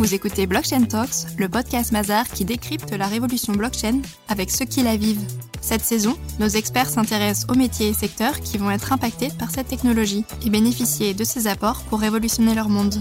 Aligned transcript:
Vous 0.00 0.14
écoutez 0.14 0.46
Blockchain 0.46 0.84
Talks, 0.84 1.26
le 1.36 1.50
podcast 1.50 1.92
Mazar 1.92 2.26
qui 2.26 2.46
décrypte 2.46 2.90
la 2.92 3.06
révolution 3.06 3.52
blockchain 3.52 4.00
avec 4.28 4.50
ceux 4.50 4.64
qui 4.64 4.82
la 4.82 4.96
vivent. 4.96 5.26
Cette 5.60 5.84
saison, 5.84 6.16
nos 6.38 6.48
experts 6.48 6.88
s'intéressent 6.88 7.46
aux 7.50 7.54
métiers 7.54 7.88
et 7.88 7.92
secteurs 7.92 8.40
qui 8.40 8.56
vont 8.56 8.70
être 8.70 8.94
impactés 8.94 9.28
par 9.38 9.50
cette 9.50 9.68
technologie 9.68 10.24
et 10.42 10.48
bénéficier 10.48 11.12
de 11.12 11.22
ses 11.22 11.48
apports 11.48 11.82
pour 11.90 12.00
révolutionner 12.00 12.54
leur 12.54 12.70
monde. 12.70 12.94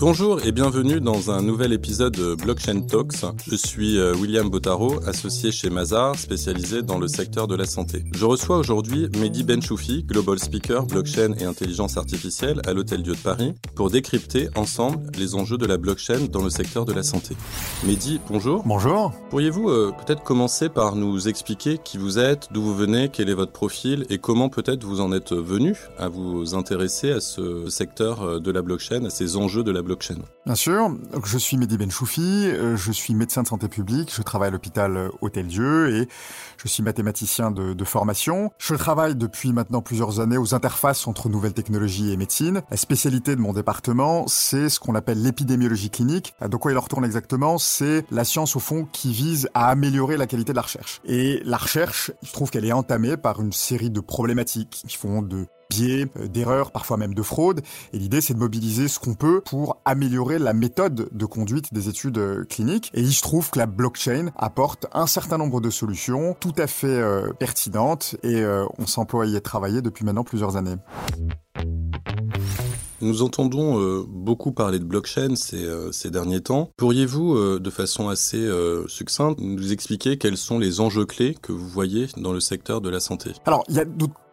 Bonjour 0.00 0.46
et 0.46 0.50
bienvenue 0.50 0.98
dans 0.98 1.30
un 1.30 1.42
nouvel 1.42 1.74
épisode 1.74 2.14
de 2.14 2.34
Blockchain 2.34 2.80
Talks. 2.80 3.22
Je 3.46 3.54
suis 3.54 3.98
euh, 3.98 4.14
William 4.14 4.48
Botaro, 4.48 4.98
associé 5.06 5.52
chez 5.52 5.68
Mazar, 5.68 6.16
spécialisé 6.16 6.80
dans 6.80 6.98
le 6.98 7.06
secteur 7.06 7.46
de 7.46 7.54
la 7.54 7.66
santé. 7.66 8.02
Je 8.10 8.24
reçois 8.24 8.56
aujourd'hui 8.56 9.10
Mehdi 9.18 9.44
Benchoufi, 9.44 10.04
Global 10.04 10.38
Speaker 10.38 10.86
Blockchain 10.86 11.34
et 11.38 11.44
Intelligence 11.44 11.98
Artificielle 11.98 12.62
à 12.66 12.72
l'Hôtel 12.72 13.02
Dieu 13.02 13.12
de 13.12 13.18
Paris, 13.18 13.52
pour 13.76 13.90
décrypter 13.90 14.48
ensemble 14.56 15.00
les 15.18 15.34
enjeux 15.34 15.58
de 15.58 15.66
la 15.66 15.76
blockchain 15.76 16.28
dans 16.32 16.42
le 16.42 16.48
secteur 16.48 16.86
de 16.86 16.94
la 16.94 17.02
santé. 17.02 17.36
Mehdi, 17.84 18.20
bonjour. 18.26 18.62
Bonjour. 18.64 19.12
Pourriez-vous 19.28 19.68
euh, 19.68 19.92
peut-être 20.06 20.22
commencer 20.22 20.70
par 20.70 20.96
nous 20.96 21.28
expliquer 21.28 21.76
qui 21.76 21.98
vous 21.98 22.18
êtes, 22.18 22.48
d'où 22.52 22.62
vous 22.62 22.74
venez, 22.74 23.10
quel 23.12 23.28
est 23.28 23.34
votre 23.34 23.52
profil 23.52 24.06
et 24.08 24.16
comment 24.16 24.48
peut-être 24.48 24.82
vous 24.82 25.02
en 25.02 25.12
êtes 25.12 25.34
venu 25.34 25.76
à 25.98 26.08
vous 26.08 26.54
intéresser 26.54 27.10
à 27.10 27.20
ce 27.20 27.68
secteur 27.68 28.22
euh, 28.22 28.40
de 28.40 28.50
la 28.50 28.62
blockchain, 28.62 29.04
à 29.04 29.10
ces 29.10 29.36
enjeux 29.36 29.62
de 29.62 29.70
la 29.70 29.82
blockchain 29.82 29.89
Bien 30.46 30.54
sûr, 30.54 30.96
je 31.24 31.38
suis 31.38 31.56
Mehdi 31.56 31.76
Benchoufi, 31.76 32.46
euh, 32.46 32.76
je 32.76 32.92
suis 32.92 33.14
médecin 33.14 33.42
de 33.42 33.48
santé 33.48 33.68
publique, 33.68 34.12
je 34.14 34.22
travaille 34.22 34.48
à 34.48 34.50
l'hôpital 34.50 34.96
euh, 34.96 35.08
Hôtel-Dieu 35.20 35.94
et 35.94 36.08
je 36.56 36.68
suis 36.68 36.82
mathématicien 36.82 37.50
de, 37.50 37.74
de, 37.74 37.84
formation. 37.84 38.50
Je 38.58 38.74
travaille 38.74 39.16
depuis 39.16 39.52
maintenant 39.52 39.82
plusieurs 39.82 40.20
années 40.20 40.38
aux 40.38 40.54
interfaces 40.54 41.06
entre 41.06 41.28
nouvelles 41.28 41.52
technologies 41.52 42.12
et 42.12 42.16
médecine. 42.16 42.62
La 42.70 42.76
spécialité 42.76 43.36
de 43.36 43.40
mon 43.40 43.52
département, 43.52 44.26
c'est 44.28 44.68
ce 44.68 44.80
qu'on 44.80 44.94
appelle 44.94 45.22
l'épidémiologie 45.22 45.90
clinique. 45.90 46.34
De 46.40 46.56
quoi 46.56 46.72
il 46.72 46.78
en 46.78 46.80
retourne 46.80 47.04
exactement? 47.04 47.58
C'est 47.58 48.04
la 48.10 48.24
science 48.24 48.56
au 48.56 48.60
fond 48.60 48.86
qui 48.92 49.12
vise 49.12 49.48
à 49.54 49.68
améliorer 49.68 50.16
la 50.16 50.26
qualité 50.26 50.52
de 50.52 50.56
la 50.56 50.62
recherche. 50.62 51.00
Et 51.04 51.42
la 51.44 51.56
recherche, 51.56 52.12
je 52.22 52.32
trouve 52.32 52.50
qu'elle 52.50 52.64
est 52.64 52.72
entamée 52.72 53.16
par 53.16 53.40
une 53.40 53.52
série 53.52 53.90
de 53.90 54.00
problématiques 54.00 54.82
qui 54.86 54.96
font 54.96 55.22
de 55.22 55.46
biais, 55.70 56.06
euh, 56.18 56.26
d'erreurs, 56.26 56.72
parfois 56.72 56.98
même 56.98 57.14
de 57.14 57.22
fraude. 57.22 57.62
Et 57.94 57.98
l'idée, 57.98 58.20
c'est 58.20 58.34
de 58.34 58.38
mobiliser 58.38 58.88
ce 58.88 58.98
qu'on 58.98 59.14
peut 59.14 59.40
pour 59.46 59.78
améliorer 59.84 60.38
la 60.38 60.52
méthode 60.52 61.08
de 61.10 61.24
conduite 61.24 61.72
des 61.72 61.88
études 61.88 62.18
euh, 62.18 62.44
cliniques. 62.44 62.90
Et 62.92 63.00
il 63.00 63.14
se 63.14 63.22
trouve 63.22 63.50
que 63.50 63.58
la 63.58 63.66
blockchain 63.66 64.30
apporte 64.36 64.86
un 64.92 65.06
certain 65.06 65.38
nombre 65.38 65.60
de 65.60 65.70
solutions 65.70 66.36
tout 66.38 66.52
à 66.58 66.66
fait 66.66 66.88
euh, 66.88 67.32
pertinentes 67.32 68.16
et 68.22 68.44
on 68.78 68.86
s'emploie 68.86 69.24
à 69.24 69.26
y 69.26 69.40
travailler 69.40 69.82
depuis 69.82 70.04
maintenant 70.04 70.24
plusieurs 70.24 70.56
années. 70.56 70.74
Nous 73.00 73.22
entendons 73.22 74.04
beaucoup 74.08 74.52
parler 74.52 74.78
de 74.78 74.84
blockchain 74.84 75.36
ces, 75.36 75.66
ces 75.92 76.10
derniers 76.10 76.40
temps. 76.40 76.70
Pourriez-vous, 76.76 77.58
de 77.58 77.70
façon 77.70 78.08
assez 78.08 78.48
succincte, 78.88 79.40
nous 79.40 79.72
expliquer 79.72 80.18
quels 80.18 80.36
sont 80.36 80.58
les 80.58 80.80
enjeux 80.80 81.06
clés 81.06 81.36
que 81.40 81.52
vous 81.52 81.68
voyez 81.68 82.08
dans 82.16 82.32
le 82.32 82.40
secteur 82.40 82.80
de 82.80 82.90
la 82.90 83.00
santé? 83.00 83.32
Alors, 83.46 83.64
il 83.68 83.76
y 83.76 83.80
a 83.80 83.84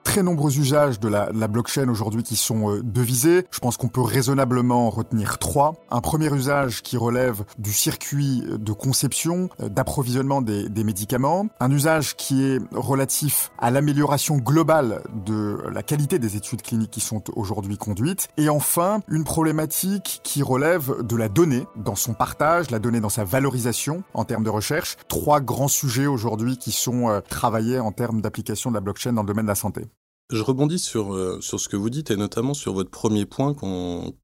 très 0.07 0.23
nombreux 0.23 0.57
usages 0.57 1.01
de 1.01 1.09
la, 1.09 1.47
blockchain 1.49 1.89
aujourd'hui 1.89 2.23
qui 2.23 2.37
sont 2.37 2.71
euh, 2.71 2.81
devisés. 2.81 3.45
Je 3.51 3.59
pense 3.59 3.75
qu'on 3.75 3.89
peut 3.89 4.01
raisonnablement 4.01 4.89
retenir 4.89 5.37
trois. 5.37 5.73
Un 5.91 5.99
premier 5.99 6.33
usage 6.33 6.81
qui 6.81 6.95
relève 6.95 7.43
du 7.59 7.73
circuit 7.73 8.41
de 8.47 8.71
conception, 8.71 9.49
euh, 9.59 9.67
d'approvisionnement 9.67 10.41
des, 10.41 10.69
des, 10.69 10.85
médicaments. 10.85 11.47
Un 11.59 11.71
usage 11.71 12.15
qui 12.15 12.41
est 12.45 12.59
relatif 12.71 13.51
à 13.59 13.69
l'amélioration 13.69 14.37
globale 14.37 15.01
de 15.25 15.57
la 15.73 15.83
qualité 15.83 16.19
des 16.19 16.37
études 16.37 16.61
cliniques 16.61 16.91
qui 16.91 17.01
sont 17.01 17.23
aujourd'hui 17.35 17.77
conduites. 17.77 18.29
Et 18.37 18.47
enfin, 18.47 19.01
une 19.09 19.25
problématique 19.25 20.21
qui 20.23 20.41
relève 20.41 21.03
de 21.03 21.17
la 21.17 21.27
donnée 21.27 21.65
dans 21.75 21.95
son 21.95 22.13
partage, 22.13 22.71
la 22.71 22.79
donnée 22.79 23.01
dans 23.01 23.09
sa 23.09 23.25
valorisation 23.25 24.03
en 24.13 24.23
termes 24.23 24.45
de 24.45 24.49
recherche. 24.49 24.95
Trois 25.09 25.41
grands 25.41 25.67
sujets 25.67 26.07
aujourd'hui 26.07 26.57
qui 26.57 26.71
sont 26.71 27.09
euh, 27.09 27.19
travaillés 27.19 27.79
en 27.79 27.91
termes 27.91 28.21
d'application 28.21 28.71
de 28.71 28.75
la 28.75 28.81
blockchain 28.81 29.11
dans 29.11 29.23
le 29.23 29.27
domaine 29.27 29.45
de 29.45 29.51
la 29.51 29.55
santé. 29.55 29.81
Je 30.29 30.43
rebondis 30.43 30.79
sur, 30.79 31.13
euh, 31.13 31.39
sur 31.39 31.57
ce 31.57 31.69
que 31.69 31.77
vous 31.77 31.89
dites 31.89 32.11
et 32.11 32.17
notamment 32.17 32.53
sur 32.53 32.73
votre 32.73 32.89
premier 32.89 33.25
point 33.25 33.55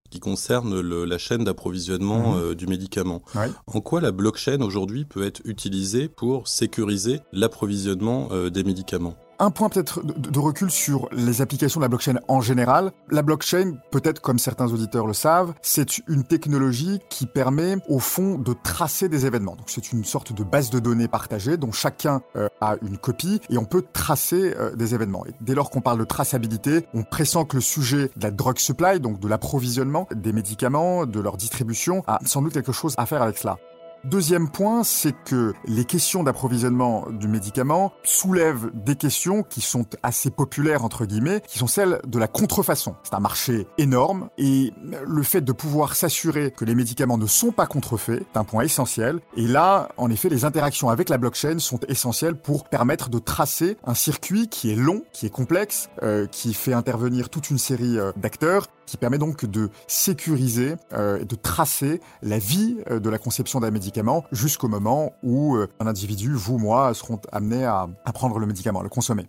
qui 0.09 0.19
concerne 0.19 0.81
le, 0.81 1.05
la 1.05 1.17
chaîne 1.17 1.45
d'approvisionnement 1.45 2.33
mhm. 2.33 2.41
euh, 2.41 2.55
du 2.55 2.67
médicament. 2.67 3.21
En 3.67 3.79
quoi 3.79 4.01
la 4.01 4.11
blockchain 4.11 4.59
aujourd'hui 4.59 5.05
peut 5.05 5.25
être 5.25 5.41
utilisée 5.45 6.09
pour 6.09 6.49
sécuriser 6.49 7.21
l'approvisionnement 7.31 8.27
euh, 8.31 8.49
des 8.49 8.65
médicaments? 8.65 9.15
Un 9.43 9.51
point 9.51 9.67
peut-être 9.67 10.01
de 10.05 10.39
recul 10.39 10.71
sur 10.71 11.09
les 11.11 11.41
applications 11.41 11.81
de 11.81 11.83
la 11.83 11.89
blockchain 11.89 12.19
en 12.29 12.39
général. 12.39 12.91
La 13.09 13.21
blockchain, 13.21 13.73
peut-être 13.91 14.21
comme 14.21 14.39
certains 14.39 14.71
auditeurs 14.71 15.05
le 15.05 15.13
savent, 15.13 15.53
c'est 15.61 15.99
une 16.07 16.23
technologie 16.23 16.99
qui 17.09 17.25
permet 17.25 17.75
au 17.89 17.99
fond 17.99 18.37
de 18.37 18.53
tracer 18.53 19.09
des 19.09 19.25
événements. 19.25 19.55
Donc 19.55 19.69
c'est 19.69 19.91
une 19.91 20.05
sorte 20.05 20.31
de 20.31 20.43
base 20.43 20.69
de 20.69 20.79
données 20.79 21.09
partagée 21.09 21.57
dont 21.57 21.73
chacun 21.73 22.21
euh, 22.37 22.47
a 22.61 22.75
une 22.81 22.97
copie 22.97 23.41
et 23.49 23.57
on 23.57 23.65
peut 23.65 23.83
tracer 23.91 24.55
euh, 24.57 24.75
des 24.75 24.95
événements. 24.95 25.25
Et 25.25 25.31
dès 25.41 25.55
lors 25.55 25.69
qu'on 25.69 25.81
parle 25.81 25.99
de 25.99 26.05
traçabilité, 26.05 26.85
on 26.93 27.03
pressent 27.03 27.45
que 27.45 27.57
le 27.57 27.61
sujet 27.61 28.11
de 28.15 28.23
la 28.23 28.31
drug 28.31 28.57
supply, 28.57 29.01
donc 29.01 29.19
de 29.19 29.27
l'approvisionnement 29.27 30.07
des 30.15 30.31
médicaments, 30.31 31.05
de 31.05 31.19
leur 31.19 31.35
distribution, 31.35 32.03
a 32.07 32.19
sans 32.25 32.41
doute 32.41 32.53
quelque 32.53 32.71
chose 32.71 32.93
à 32.97 33.05
faire 33.05 33.21
avec 33.21 33.37
cela. 33.37 33.57
Deuxième 34.03 34.49
point, 34.49 34.83
c'est 34.83 35.13
que 35.23 35.53
les 35.65 35.85
questions 35.85 36.23
d'approvisionnement 36.23 37.07
du 37.09 37.29
médicament 37.29 37.93
soulèvent 38.03 38.69
des 38.73 38.97
questions 38.97 39.43
qui 39.43 39.61
sont 39.61 39.85
assez 40.03 40.29
populaires, 40.29 40.83
entre 40.83 41.05
guillemets, 41.05 41.41
qui 41.47 41.57
sont 41.57 41.67
celles 41.67 42.01
de 42.05 42.19
la 42.19 42.27
contrefaçon. 42.27 42.95
C'est 43.03 43.13
un 43.13 43.21
marché 43.21 43.65
énorme 43.77 44.27
et 44.37 44.73
le 45.07 45.23
fait 45.23 45.39
de 45.39 45.53
pouvoir 45.53 45.95
s'assurer 45.95 46.51
que 46.51 46.65
les 46.65 46.75
médicaments 46.75 47.17
ne 47.17 47.27
sont 47.27 47.51
pas 47.51 47.65
contrefaits 47.65 48.21
est 48.21 48.37
un 48.37 48.43
point 48.43 48.63
essentiel. 48.63 49.21
Et 49.37 49.47
là, 49.47 49.87
en 49.95 50.09
effet, 50.09 50.27
les 50.27 50.43
interactions 50.43 50.89
avec 50.89 51.07
la 51.07 51.17
blockchain 51.17 51.59
sont 51.59 51.79
essentielles 51.87 52.35
pour 52.35 52.65
permettre 52.65 53.09
de 53.09 53.19
tracer 53.19 53.77
un 53.85 53.93
circuit 53.93 54.49
qui 54.49 54.69
est 54.69 54.75
long, 54.75 55.03
qui 55.13 55.27
est 55.27 55.33
complexe, 55.33 55.89
euh, 56.01 56.27
qui 56.27 56.53
fait 56.53 56.73
intervenir 56.73 57.29
toute 57.29 57.49
une 57.49 57.57
série 57.57 57.97
euh, 57.97 58.11
d'acteurs 58.17 58.67
qui 58.85 58.97
permet 58.97 59.17
donc 59.17 59.45
de 59.45 59.69
sécuriser 59.87 60.75
euh, 60.93 61.19
et 61.19 61.25
de 61.25 61.35
tracer 61.35 62.01
la 62.21 62.39
vie 62.39 62.77
euh, 62.89 62.99
de 62.99 63.09
la 63.09 63.17
conception 63.17 63.59
d'un 63.59 63.71
médicament 63.71 64.23
jusqu'au 64.31 64.67
moment 64.67 65.13
où 65.23 65.55
euh, 65.55 65.67
un 65.79 65.87
individu, 65.87 66.33
vous, 66.33 66.57
moi, 66.57 66.93
seront 66.93 67.19
amenés 67.31 67.65
à, 67.65 67.87
à 68.05 68.13
prendre 68.13 68.39
le 68.39 68.45
médicament, 68.45 68.79
à 68.79 68.83
le 68.83 68.89
consommer. 68.89 69.27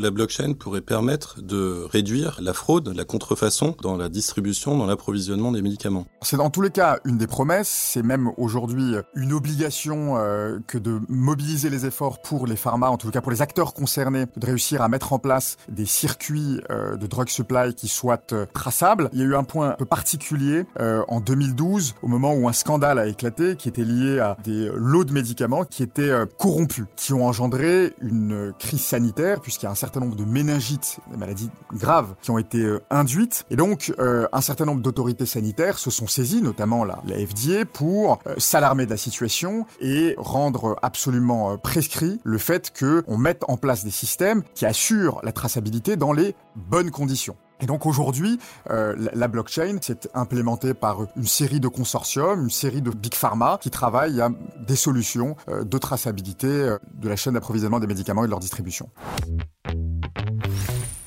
La 0.00 0.10
blockchain 0.10 0.54
pourrait 0.54 0.80
permettre 0.80 1.40
de 1.40 1.86
réduire 1.88 2.40
la 2.42 2.52
fraude, 2.52 2.88
la 2.88 3.04
contrefaçon 3.04 3.76
dans 3.80 3.96
la 3.96 4.08
distribution, 4.08 4.76
dans 4.76 4.86
l'approvisionnement 4.86 5.52
des 5.52 5.62
médicaments. 5.62 6.04
C'est 6.22 6.36
dans 6.36 6.50
tous 6.50 6.62
les 6.62 6.70
cas 6.70 6.98
une 7.04 7.16
des 7.16 7.28
promesses, 7.28 7.68
c'est 7.68 8.02
même 8.02 8.32
aujourd'hui 8.36 8.96
une 9.14 9.32
obligation 9.32 10.16
euh, 10.16 10.58
que 10.66 10.78
de 10.78 10.98
mobiliser 11.08 11.70
les 11.70 11.86
efforts 11.86 12.20
pour 12.22 12.48
les 12.48 12.56
pharma, 12.56 12.90
en 12.90 12.96
tout 12.96 13.08
cas 13.12 13.20
pour 13.20 13.30
les 13.30 13.40
acteurs 13.40 13.72
concernés, 13.72 14.24
de 14.36 14.44
réussir 14.44 14.82
à 14.82 14.88
mettre 14.88 15.12
en 15.12 15.20
place 15.20 15.58
des 15.68 15.86
circuits 15.86 16.60
euh, 16.72 16.96
de 16.96 17.06
drug 17.06 17.28
supply 17.28 17.72
qui 17.76 17.86
soient 17.86 18.18
euh, 18.32 18.46
traçables. 18.52 19.10
Il 19.12 19.20
y 19.20 19.22
a 19.22 19.26
eu 19.26 19.36
un 19.36 19.44
point 19.44 19.70
un 19.70 19.76
peu 19.76 19.84
particulier 19.84 20.64
en 21.06 21.20
2012, 21.20 21.94
au 22.02 22.08
moment 22.08 22.34
où 22.34 22.48
un 22.48 22.52
scandale 22.52 22.98
a 22.98 23.06
éclaté, 23.06 23.54
qui 23.54 23.68
était 23.68 23.84
lié 23.84 24.18
à 24.18 24.36
des 24.42 24.68
lots 24.74 25.04
de 25.04 25.12
médicaments 25.12 25.64
qui 25.64 25.84
étaient 25.84 26.12
corrompus, 26.36 26.86
qui 26.96 27.12
ont 27.12 27.24
engendré 27.24 27.94
une 28.00 28.52
crise 28.58 28.82
sanitaire, 28.82 29.40
puisqu'il 29.40 29.66
y 29.66 29.68
a 29.68 29.70
un 29.70 29.83
certain 29.84 30.00
nombre 30.00 30.16
de 30.16 30.24
méningites, 30.24 30.98
des 31.10 31.18
maladies 31.18 31.50
graves 31.74 32.14
qui 32.22 32.30
ont 32.30 32.38
été 32.38 32.58
euh, 32.58 32.80
induites. 32.88 33.44
Et 33.50 33.56
donc, 33.56 33.92
euh, 33.98 34.26
un 34.32 34.40
certain 34.40 34.64
nombre 34.64 34.80
d'autorités 34.80 35.26
sanitaires 35.26 35.78
se 35.78 35.90
sont 35.90 36.06
saisies, 36.06 36.40
notamment 36.40 36.84
la, 36.84 37.02
FDA, 37.06 37.66
pour 37.70 38.18
euh, 38.26 38.34
s'alarmer 38.38 38.86
de 38.86 38.90
la 38.90 38.96
situation 38.96 39.66
et 39.80 40.14
rendre 40.16 40.76
absolument 40.80 41.58
prescrit 41.58 42.18
le 42.24 42.38
fait 42.38 42.72
qu'on 42.78 43.18
mette 43.18 43.44
en 43.46 43.58
place 43.58 43.84
des 43.84 43.90
systèmes 43.90 44.42
qui 44.54 44.64
assurent 44.64 45.20
la 45.22 45.32
traçabilité 45.32 45.96
dans 45.96 46.12
les 46.12 46.34
bonnes 46.56 46.90
conditions. 46.90 47.36
Et 47.60 47.66
donc 47.66 47.86
aujourd'hui, 47.86 48.38
la 48.68 49.28
blockchain 49.28 49.78
s'est 49.80 50.00
implémentée 50.12 50.74
par 50.74 51.06
une 51.16 51.26
série 51.26 51.60
de 51.60 51.68
consortiums, 51.68 52.42
une 52.42 52.50
série 52.50 52.82
de 52.82 52.90
big 52.90 53.14
pharma 53.14 53.58
qui 53.62 53.70
travaillent 53.70 54.20
à 54.20 54.28
des 54.66 54.76
solutions 54.76 55.36
de 55.48 55.78
traçabilité 55.78 56.48
de 56.48 57.08
la 57.08 57.16
chaîne 57.16 57.34
d'approvisionnement 57.34 57.80
des 57.80 57.86
médicaments 57.86 58.24
et 58.24 58.26
de 58.26 58.30
leur 58.30 58.40
distribution. 58.40 58.90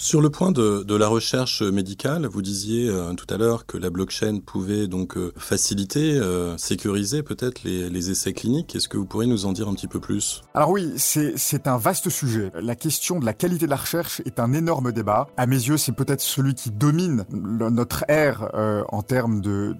Sur 0.07 0.21
le 0.21 0.29
point 0.29 0.53
de, 0.53 0.95
la 0.95 1.09
recherche 1.09 1.61
médicale, 1.61 2.27
vous 2.27 2.41
disiez 2.41 2.87
euh, 2.87 3.11
tout 3.11 3.25
à 3.29 3.35
l'heure 3.35 3.65
que 3.65 3.77
la 3.77 3.89
blockchain 3.89 4.39
pouvait 4.39 4.87
donc 4.87 5.17
euh, 5.17 5.33
faciliter, 5.35 6.17
euh, 6.17 6.55
sécuriser 6.55 7.23
peut-être 7.23 7.65
les, 7.65 8.09
essais 8.09 8.31
cliniques. 8.31 8.73
Est-ce 8.73 8.87
que 8.87 8.95
vous 8.95 9.05
pourriez 9.05 9.29
nous 9.29 9.45
en 9.45 9.51
dire 9.51 9.67
un 9.67 9.73
petit 9.73 9.89
peu 9.89 9.99
plus? 9.99 10.43
Alors 10.53 10.69
oui, 10.69 10.93
c'est 10.95 11.67
un 11.67 11.75
vaste 11.75 12.07
sujet. 12.07 12.53
La 12.55 12.77
question 12.77 13.19
de 13.19 13.25
la 13.25 13.33
qualité 13.33 13.65
de 13.65 13.69
la 13.69 13.75
recherche 13.75 14.21
est 14.23 14.39
un 14.39 14.53
énorme 14.53 14.93
débat. 14.93 15.27
À 15.35 15.45
mes 15.45 15.57
yeux, 15.57 15.75
c'est 15.75 15.91
peut-être 15.91 16.21
celui 16.21 16.53
qui 16.53 16.71
domine 16.71 17.25
notre 17.33 18.05
ère 18.07 18.49
en 18.87 19.01
termes 19.01 19.41
de, 19.41 19.75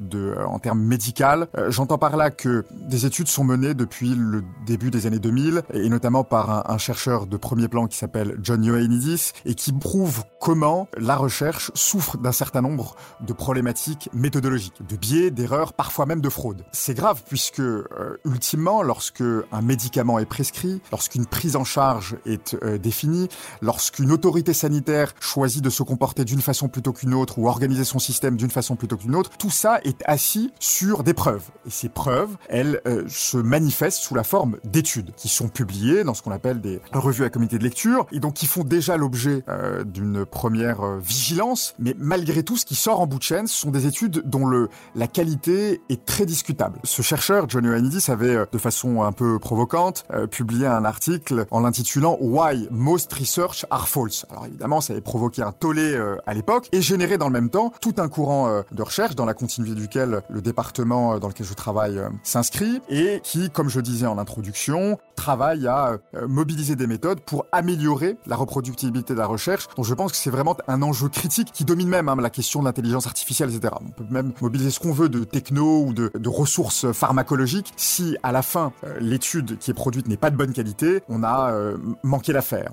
en 0.45 0.59
termes 0.59 0.81
médical. 0.81 1.47
J'entends 1.69 1.97
par 1.97 2.17
là 2.17 2.31
que 2.31 2.65
des 2.89 3.05
études 3.05 3.29
sont 3.29 3.45
menées 3.45 3.75
depuis 3.75 4.13
le 4.13 4.43
début 4.65 4.91
des 4.91 5.05
années 5.05 5.19
2000 5.19 5.61
et 5.73 5.87
notamment 5.87 6.25
par 6.25 6.51
un, 6.51 6.73
un 6.73 6.77
chercheur 6.77 7.27
de 7.27 7.37
premier 7.37 7.69
plan 7.69 7.87
qui 7.87 7.97
s'appelle 7.97 8.37
John 8.43 8.61
Ioannidis 8.61 9.31
et 9.45 9.53
qui 9.53 9.71
prouve 9.71 10.16
comment 10.39 10.87
la 10.97 11.15
recherche 11.15 11.71
souffre 11.73 12.17
d'un 12.17 12.31
certain 12.31 12.61
nombre 12.61 12.95
de 13.21 13.33
problématiques 13.33 14.09
méthodologiques, 14.13 14.85
de 14.87 14.95
biais, 14.95 15.31
d'erreurs, 15.31 15.73
parfois 15.73 16.05
même 16.05 16.21
de 16.21 16.29
fraude. 16.29 16.63
C'est 16.71 16.93
grave 16.93 17.23
puisque, 17.27 17.59
euh, 17.59 18.19
ultimement, 18.25 18.81
lorsque 18.81 19.23
un 19.51 19.61
médicament 19.61 20.19
est 20.19 20.25
prescrit, 20.25 20.81
lorsqu'une 20.91 21.25
prise 21.25 21.55
en 21.55 21.63
charge 21.63 22.17
est 22.25 22.55
euh, 22.63 22.77
définie, 22.77 23.27
lorsqu'une 23.61 24.11
autorité 24.11 24.53
sanitaire 24.53 25.13
choisit 25.19 25.63
de 25.63 25.69
se 25.69 25.83
comporter 25.83 26.23
d'une 26.25 26.41
façon 26.41 26.69
plutôt 26.69 26.93
qu'une 26.93 27.13
autre 27.13 27.39
ou 27.39 27.47
organiser 27.47 27.83
son 27.83 27.99
système 27.99 28.37
d'une 28.37 28.51
façon 28.51 28.75
plutôt 28.75 28.97
qu'une 28.97 29.15
autre, 29.15 29.31
tout 29.37 29.49
ça 29.49 29.79
est 29.83 30.01
assis 30.05 30.51
sur 30.59 31.03
des 31.03 31.13
preuves. 31.13 31.43
Et 31.65 31.69
ces 31.69 31.89
preuves, 31.89 32.37
elles 32.49 32.81
euh, 32.87 33.03
se 33.07 33.37
manifestent 33.37 33.99
sous 33.99 34.15
la 34.15 34.23
forme 34.23 34.57
d'études 34.63 35.13
qui 35.15 35.27
sont 35.27 35.49
publiées 35.49 36.03
dans 36.03 36.13
ce 36.13 36.21
qu'on 36.21 36.31
appelle 36.31 36.61
des 36.61 36.79
revues 36.93 37.25
à 37.25 37.29
comité 37.29 37.57
de 37.57 37.63
lecture 37.63 38.07
et 38.11 38.19
donc 38.19 38.35
qui 38.35 38.45
font 38.45 38.63
déjà 38.63 38.97
l'objet 38.97 39.43
euh, 39.49 39.83
d'une 40.07 40.25
première 40.25 40.81
euh, 40.81 40.99
vigilance. 40.99 41.75
Mais 41.79 41.95
malgré 41.97 42.43
tout, 42.43 42.57
ce 42.57 42.65
qui 42.65 42.75
sort 42.75 43.01
en 43.01 43.07
bout 43.07 43.17
de 43.17 43.23
chaîne, 43.23 43.47
ce 43.47 43.57
sont 43.57 43.71
des 43.71 43.85
études 43.87 44.23
dont 44.25 44.67
la 44.95 45.07
qualité 45.07 45.81
est 45.89 46.05
très 46.05 46.25
discutable. 46.25 46.79
Ce 46.83 47.01
chercheur, 47.01 47.49
John 47.49 47.65
Ioannidis, 47.65 48.09
avait, 48.09 48.45
de 48.51 48.57
façon 48.57 49.03
un 49.03 49.11
peu 49.11 49.39
provocante, 49.39 50.05
publié 50.31 50.67
un 50.67 50.85
article 50.85 51.45
en 51.51 51.59
l'intitulant 51.61 52.17
Why 52.21 52.67
Most 52.71 53.11
Research 53.13 53.65
Are 53.69 53.87
False. 53.87 54.25
Alors 54.29 54.45
évidemment, 54.45 54.81
ça 54.81 54.93
avait 54.93 55.01
provoqué 55.01 55.41
un 55.41 55.51
tollé 55.51 55.99
à 56.25 56.33
l'époque 56.33 56.69
et 56.71 56.81
généré 56.81 57.17
dans 57.17 57.27
le 57.27 57.33
même 57.33 57.49
temps 57.49 57.73
tout 57.81 57.95
un 57.97 58.07
courant 58.07 58.61
de 58.71 58.81
recherche 58.81 59.15
dans 59.15 59.25
la 59.25 59.33
continuité 59.33 59.75
duquel 59.75 60.21
le 60.29 60.41
département 60.41 61.19
dans 61.19 61.27
lequel 61.27 61.45
je 61.45 61.53
travaille 61.53 61.99
s'inscrit 62.23 62.81
et 62.89 63.19
qui, 63.23 63.49
comme 63.49 63.69
je 63.69 63.79
disais 63.79 64.07
en 64.07 64.17
introduction, 64.17 64.97
travaille 65.15 65.67
à 65.67 65.97
euh, 66.15 66.27
mobiliser 66.27 66.75
des 66.75 66.87
méthodes 66.87 67.19
pour 67.19 67.45
améliorer 67.51 68.17
la 68.25 68.35
reproductibilité 68.35 69.13
de 69.13 69.19
la 69.19 69.25
recherche. 69.25 69.67
Donc 69.75 69.85
je 69.87 69.93
pense 69.93 70.11
que 70.11 70.17
c'est 70.17 70.29
vraiment 70.29 70.55
un 70.67 70.81
enjeu 70.81 71.07
critique 71.07 71.51
qui 71.53 71.63
domine 71.63 71.87
même 71.87 72.09
hein, 72.09 72.15
la 72.19 72.29
question 72.29 72.59
de 72.59 72.65
l'intelligence 72.65 73.07
artificielle, 73.07 73.49
etc. 73.49 73.73
On 73.81 73.91
peut 73.91 74.05
même 74.09 74.33
mobiliser 74.41 74.69
ce 74.69 74.79
qu'on 74.79 74.91
veut 74.91 75.07
de 75.07 75.23
techno 75.23 75.83
ou 75.85 75.93
de, 75.93 76.11
ressources 76.27 76.91
pharmacologiques. 76.91 77.73
Si 77.77 78.17
à 78.21 78.33
la 78.33 78.41
fin 78.41 78.73
euh, 78.83 78.97
l'étude 78.99 79.57
qui 79.57 79.71
est 79.71 79.73
produite 79.73 80.07
n'est 80.07 80.17
pas 80.17 80.29
de 80.29 80.35
bonne 80.35 80.51
qualité, 80.51 81.01
on 81.07 81.23
a 81.23 81.51
euh, 81.51 81.77
manqué 82.03 82.33
l'affaire. 82.33 82.71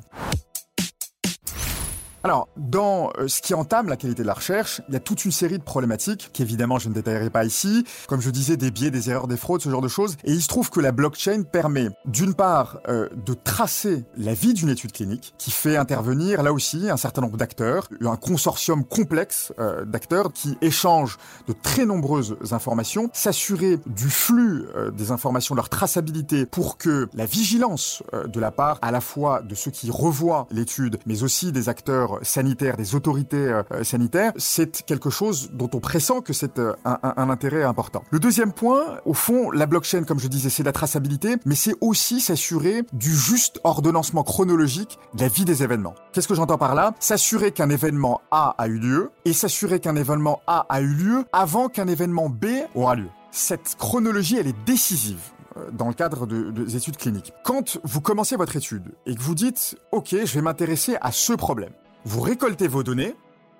Alors, 2.26 2.48
dans 2.56 3.10
euh, 3.18 3.28
ce 3.28 3.42
qui 3.42 3.52
entame 3.52 3.86
la 3.86 3.98
qualité 3.98 4.22
de 4.22 4.26
la 4.26 4.32
recherche, 4.32 4.80
il 4.88 4.94
y 4.94 4.96
a 4.96 5.00
toute 5.00 5.26
une 5.26 5.30
série 5.30 5.58
de 5.58 5.62
problématiques 5.62 6.30
qu'évidemment 6.32 6.78
je 6.78 6.88
ne 6.88 6.94
détaillerai 6.94 7.28
pas 7.28 7.44
ici. 7.44 7.84
Comme 8.08 8.22
je 8.22 8.30
disais, 8.30 8.56
des 8.56 8.70
biais, 8.70 8.90
des 8.90 9.10
erreurs, 9.10 9.28
des 9.28 9.36
fraudes, 9.36 9.60
ce 9.60 9.68
genre 9.68 9.82
de 9.82 9.88
choses. 9.88 10.16
Et 10.24 10.32
il 10.32 10.40
se 10.40 10.48
trouve 10.48 10.70
que 10.70 10.80
la 10.80 10.90
blockchain 10.90 11.42
permet, 11.42 11.90
d'une 12.06 12.32
part, 12.32 12.78
euh, 12.88 13.10
de 13.26 13.34
tracer 13.34 14.06
la 14.16 14.32
vie 14.32 14.54
d'une 14.54 14.70
étude 14.70 14.92
clinique, 14.92 15.34
qui 15.36 15.50
fait 15.50 15.76
intervenir 15.76 16.42
là 16.42 16.54
aussi 16.54 16.88
un 16.88 16.96
certain 16.96 17.20
nombre 17.20 17.36
d'acteurs, 17.36 17.88
un 18.00 18.16
consortium 18.16 18.84
complexe 18.86 19.52
euh, 19.58 19.84
d'acteurs 19.84 20.32
qui 20.32 20.56
échangent 20.62 21.18
de 21.46 21.52
très 21.52 21.84
nombreuses 21.84 22.38
informations, 22.52 23.10
s'assurer 23.12 23.78
du 23.84 24.08
flux 24.08 24.64
des 24.96 25.10
informations, 25.10 25.54
leur 25.54 25.68
traçabilité, 25.68 26.46
pour 26.46 26.78
que 26.78 27.06
la 27.12 27.26
vigilance 27.26 28.02
de 28.12 28.40
la 28.40 28.50
part 28.50 28.78
à 28.80 28.90
la 28.90 29.02
fois 29.02 29.42
de 29.42 29.54
ceux 29.54 29.70
qui 29.70 29.90
revoient 29.90 30.46
l'étude, 30.50 30.98
mais 31.04 31.22
aussi 31.22 31.52
des 31.52 31.68
acteurs 31.68 32.13
sanitaires, 32.22 32.76
des 32.76 32.94
autorités 32.94 33.36
euh, 33.36 33.62
sanitaires, 33.82 34.32
c'est 34.36 34.82
quelque 34.84 35.10
chose 35.10 35.50
dont 35.52 35.70
on 35.74 35.80
pressent 35.80 36.20
que 36.22 36.32
c'est 36.32 36.58
euh, 36.58 36.74
un, 36.84 37.30
intérêt 37.30 37.62
important. 37.62 38.02
Le 38.10 38.18
deuxième 38.18 38.52
point, 38.52 38.98
au 39.04 39.14
fond, 39.14 39.50
la 39.50 39.66
blockchain, 39.66 40.04
comme 40.04 40.18
je 40.18 40.28
disais, 40.28 40.50
c'est 40.50 40.62
la 40.62 40.72
traçabilité, 40.72 41.36
mais 41.44 41.54
c'est 41.54 41.74
aussi 41.80 42.20
s'assurer 42.20 42.82
du 42.92 43.14
juste 43.14 43.60
ordonnancement 43.64 44.22
chronologique 44.22 44.98
de 45.14 45.22
la 45.22 45.28
vie 45.28 45.44
des 45.44 45.62
événements. 45.62 45.94
Qu'est-ce 46.12 46.28
que 46.28 46.34
j'entends 46.34 46.58
par 46.58 46.74
là? 46.74 46.94
S'assurer 47.00 47.52
qu'un 47.52 47.70
événement 47.70 48.20
A 48.30 48.54
a 48.58 48.66
eu 48.68 48.78
lieu 48.78 49.10
et 49.24 49.32
s'assurer 49.32 49.80
qu'un 49.80 49.96
événement 49.96 50.40
A 50.46 50.66
a 50.68 50.80
eu 50.80 50.94
lieu 50.94 51.24
avant 51.32 51.68
qu'un 51.68 51.88
événement 51.88 52.28
B 52.28 52.46
aura 52.74 52.94
lieu. 52.94 53.08
Cette 53.30 53.76
chronologie, 53.78 54.36
elle 54.38 54.46
est 54.46 54.64
décisive 54.64 55.18
euh, 55.56 55.70
dans 55.72 55.88
le 55.88 55.94
cadre 55.94 56.26
de, 56.26 56.50
des 56.50 56.76
études 56.76 56.96
cliniques. 56.96 57.32
Quand 57.44 57.78
vous 57.84 58.00
commencez 58.00 58.36
votre 58.36 58.56
étude 58.56 58.92
et 59.06 59.14
que 59.14 59.20
vous 59.20 59.34
dites, 59.34 59.76
OK, 59.92 60.08
je 60.10 60.34
vais 60.34 60.40
m'intéresser 60.40 60.96
à 61.00 61.12
ce 61.12 61.32
problème, 61.32 61.72
vous 62.04 62.20
récoltez 62.20 62.68
vos 62.68 62.82
données 62.82 63.14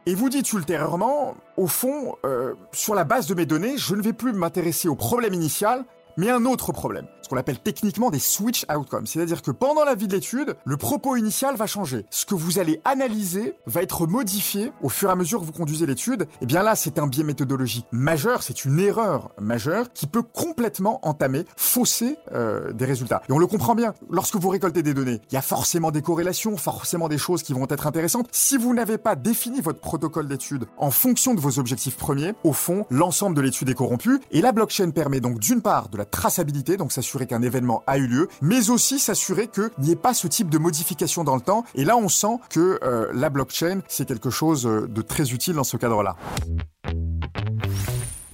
et 0.06 0.14
vous 0.14 0.28
dites 0.28 0.52
ultérieurement, 0.52 1.34
au 1.56 1.66
fond, 1.66 2.16
euh, 2.26 2.54
sur 2.72 2.94
la 2.94 3.04
base 3.04 3.26
de 3.26 3.34
mes 3.34 3.46
données, 3.46 3.78
je 3.78 3.94
ne 3.94 4.02
vais 4.02 4.12
plus 4.12 4.32
m'intéresser 4.32 4.86
au 4.88 4.94
problème 4.94 5.32
initial, 5.32 5.84
mais 6.16 6.30
un 6.30 6.44
autre 6.44 6.72
problème, 6.72 7.06
ce 7.22 7.28
qu'on 7.28 7.36
appelle 7.36 7.58
techniquement 7.58 8.10
des 8.10 8.18
switch 8.18 8.64
outcomes. 8.74 9.06
C'est-à-dire 9.06 9.42
que 9.42 9.50
pendant 9.50 9.84
la 9.84 9.94
vie 9.94 10.08
de 10.08 10.14
l'étude, 10.14 10.56
le 10.64 10.76
propos 10.76 11.16
initial 11.16 11.56
va 11.56 11.66
changer. 11.66 12.06
Ce 12.10 12.26
que 12.26 12.34
vous 12.34 12.58
allez 12.58 12.80
analyser 12.84 13.54
va 13.66 13.82
être 13.82 14.06
modifié 14.06 14.72
au 14.82 14.88
fur 14.88 15.08
et 15.08 15.12
à 15.12 15.16
mesure 15.16 15.40
que 15.40 15.44
vous 15.46 15.52
conduisez 15.52 15.86
l'étude. 15.86 16.22
Et 16.22 16.26
eh 16.42 16.46
bien 16.46 16.62
là, 16.62 16.76
c'est 16.76 16.98
un 16.98 17.06
biais 17.06 17.24
méthodologique 17.24 17.86
majeur, 17.92 18.42
c'est 18.42 18.64
une 18.64 18.78
erreur 18.78 19.30
majeure 19.40 19.92
qui 19.92 20.06
peut 20.06 20.22
complètement 20.22 21.00
entamer, 21.06 21.44
fausser 21.56 22.16
euh, 22.32 22.72
des 22.72 22.84
résultats. 22.84 23.22
Et 23.28 23.32
on 23.32 23.38
le 23.38 23.46
comprend 23.46 23.74
bien. 23.74 23.94
Lorsque 24.10 24.36
vous 24.36 24.48
récoltez 24.48 24.82
des 24.82 24.94
données, 24.94 25.20
il 25.30 25.34
y 25.34 25.38
a 25.38 25.42
forcément 25.42 25.90
des 25.90 26.02
corrélations, 26.02 26.56
forcément 26.56 27.08
des 27.08 27.18
choses 27.18 27.42
qui 27.42 27.52
vont 27.52 27.66
être 27.68 27.86
intéressantes. 27.86 28.28
Si 28.32 28.56
vous 28.56 28.74
n'avez 28.74 28.98
pas 28.98 29.16
défini 29.16 29.60
votre 29.60 29.80
protocole 29.80 30.28
d'étude 30.28 30.66
en 30.78 30.90
fonction 30.90 31.34
de 31.34 31.40
vos 31.40 31.58
objectifs 31.58 31.96
premiers, 31.96 32.34
au 32.44 32.52
fond, 32.52 32.86
l'ensemble 32.90 33.36
de 33.36 33.40
l'étude 33.40 33.68
est 33.68 33.74
corrompu. 33.74 34.20
Et 34.30 34.40
la 34.40 34.52
blockchain 34.52 34.90
permet 34.90 35.20
donc 35.20 35.38
d'une 35.38 35.62
part 35.62 35.88
de 35.88 35.96
la 35.96 36.03
traçabilité, 36.04 36.76
donc 36.76 36.92
s'assurer 36.92 37.26
qu'un 37.26 37.42
événement 37.42 37.82
a 37.86 37.98
eu 37.98 38.06
lieu, 38.06 38.28
mais 38.42 38.70
aussi 38.70 38.98
s'assurer 38.98 39.48
qu'il 39.48 39.70
n'y 39.78 39.90
ait 39.90 39.96
pas 39.96 40.14
ce 40.14 40.26
type 40.26 40.50
de 40.50 40.58
modification 40.58 41.24
dans 41.24 41.34
le 41.34 41.40
temps. 41.40 41.64
Et 41.74 41.84
là, 41.84 41.96
on 41.96 42.08
sent 42.08 42.38
que 42.50 42.78
euh, 42.82 43.10
la 43.12 43.30
blockchain, 43.30 43.80
c'est 43.88 44.06
quelque 44.06 44.30
chose 44.30 44.66
euh, 44.66 44.86
de 44.86 45.02
très 45.02 45.32
utile 45.32 45.54
dans 45.54 45.64
ce 45.64 45.76
cadre-là. 45.76 46.16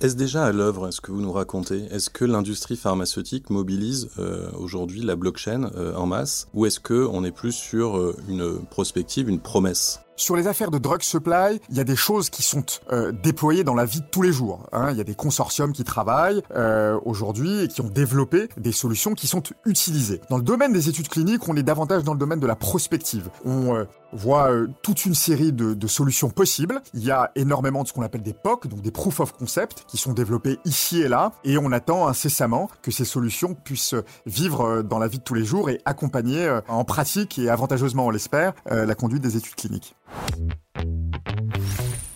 Est-ce 0.00 0.16
déjà 0.16 0.46
à 0.46 0.52
l'œuvre 0.52 0.90
ce 0.90 1.00
que 1.02 1.12
vous 1.12 1.20
nous 1.20 1.32
racontez? 1.32 1.84
Est-ce 1.90 2.08
que 2.08 2.24
l'industrie 2.24 2.76
pharmaceutique 2.76 3.50
mobilise 3.50 4.08
euh, 4.18 4.50
aujourd'hui 4.58 5.02
la 5.02 5.14
blockchain 5.14 5.70
en 5.94 6.06
masse? 6.06 6.48
Ou 6.54 6.64
est-ce 6.64 6.80
que 6.80 7.06
on 7.12 7.22
est 7.22 7.32
plus 7.32 7.52
sur 7.52 8.14
une 8.26 8.60
prospective, 8.70 9.28
une 9.28 9.40
promesse? 9.40 10.00
Sur 10.20 10.36
les 10.36 10.46
affaires 10.46 10.70
de 10.70 10.78
drug 10.78 11.02
supply, 11.02 11.60
il 11.70 11.76
y 11.76 11.80
a 11.80 11.84
des 11.84 11.96
choses 11.96 12.28
qui 12.28 12.42
sont 12.42 12.64
euh, 12.92 13.10
déployées 13.10 13.64
dans 13.64 13.74
la 13.74 13.86
vie 13.86 14.00
de 14.00 14.06
tous 14.06 14.22
les 14.22 14.32
jours. 14.32 14.66
Hein. 14.72 14.90
Il 14.90 14.98
y 14.98 15.00
a 15.00 15.04
des 15.04 15.14
consortiums 15.14 15.72
qui 15.72 15.82
travaillent 15.82 16.42
euh, 16.54 16.98
aujourd'hui 17.04 17.62
et 17.62 17.68
qui 17.68 17.80
ont 17.80 17.88
développé 17.88 18.48
des 18.58 18.72
solutions 18.72 19.14
qui 19.14 19.26
sont 19.26 19.42
utilisées. 19.64 20.20
Dans 20.28 20.36
le 20.36 20.42
domaine 20.42 20.72
des 20.72 20.88
études 20.90 21.08
cliniques, 21.08 21.48
on 21.48 21.56
est 21.56 21.62
davantage 21.62 22.04
dans 22.04 22.12
le 22.12 22.18
domaine 22.18 22.38
de 22.38 22.46
la 22.46 22.54
prospective. 22.54 23.30
On 23.46 23.74
euh, 23.74 23.84
voit 24.12 24.50
toute 24.82 25.06
une 25.06 25.14
série 25.14 25.52
de, 25.52 25.72
de, 25.72 25.86
solutions 25.86 26.28
possibles. 26.28 26.82
Il 26.92 27.02
y 27.02 27.10
a 27.10 27.30
énormément 27.34 27.82
de 27.82 27.88
ce 27.88 27.94
qu'on 27.94 28.02
appelle 28.02 28.22
des 28.22 28.34
POC, 28.34 28.66
donc 28.66 28.82
des 28.82 28.90
proof 28.90 29.20
of 29.20 29.32
concept, 29.32 29.84
qui 29.88 29.96
sont 29.96 30.12
développés 30.12 30.58
ici 30.66 31.00
et 31.00 31.08
là, 31.08 31.32
et 31.44 31.56
on 31.56 31.72
attend 31.72 32.08
incessamment 32.08 32.70
que 32.82 32.90
ces 32.90 33.04
solutions 33.04 33.54
puissent 33.54 33.94
vivre 34.26 34.82
dans 34.82 34.98
la 34.98 35.08
vie 35.08 35.18
de 35.18 35.24
tous 35.24 35.34
les 35.34 35.44
jours 35.44 35.70
et 35.70 35.80
accompagner 35.84 36.60
en 36.68 36.84
pratique 36.84 37.38
et 37.38 37.48
avantageusement, 37.48 38.06
on 38.06 38.10
l'espère, 38.10 38.52
la 38.66 38.94
conduite 38.94 39.22
des 39.22 39.36
études 39.36 39.54
cliniques. 39.54 39.94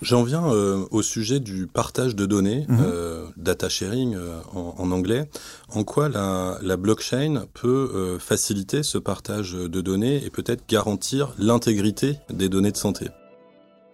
J'en 0.05 0.23
viens 0.23 0.53
euh, 0.53 0.85
au 0.91 1.01
sujet 1.01 1.41
du 1.41 1.67
partage 1.67 2.15
de 2.15 2.27
données, 2.27 2.67
mhm. 2.69 2.79
euh, 2.85 3.25
data 3.39 3.71
sharing 3.71 4.15
euh, 4.15 4.39
en, 4.53 4.75
en, 4.77 4.91
anglais. 4.93 5.31
En 5.71 5.83
quoi 5.83 6.11
la, 6.11 6.59
la 6.61 6.77
blockchain 6.77 7.47
peut 7.55 8.19
faciliter 8.21 8.83
ce 8.83 8.99
partage 8.99 9.55
de 9.55 9.81
données 9.81 10.23
et 10.23 10.29
peut-être 10.29 10.69
garantir 10.69 11.33
l'intégrité 11.39 12.19
des 12.29 12.51
données 12.51 12.71
de 12.71 12.77
santé? 12.77 13.09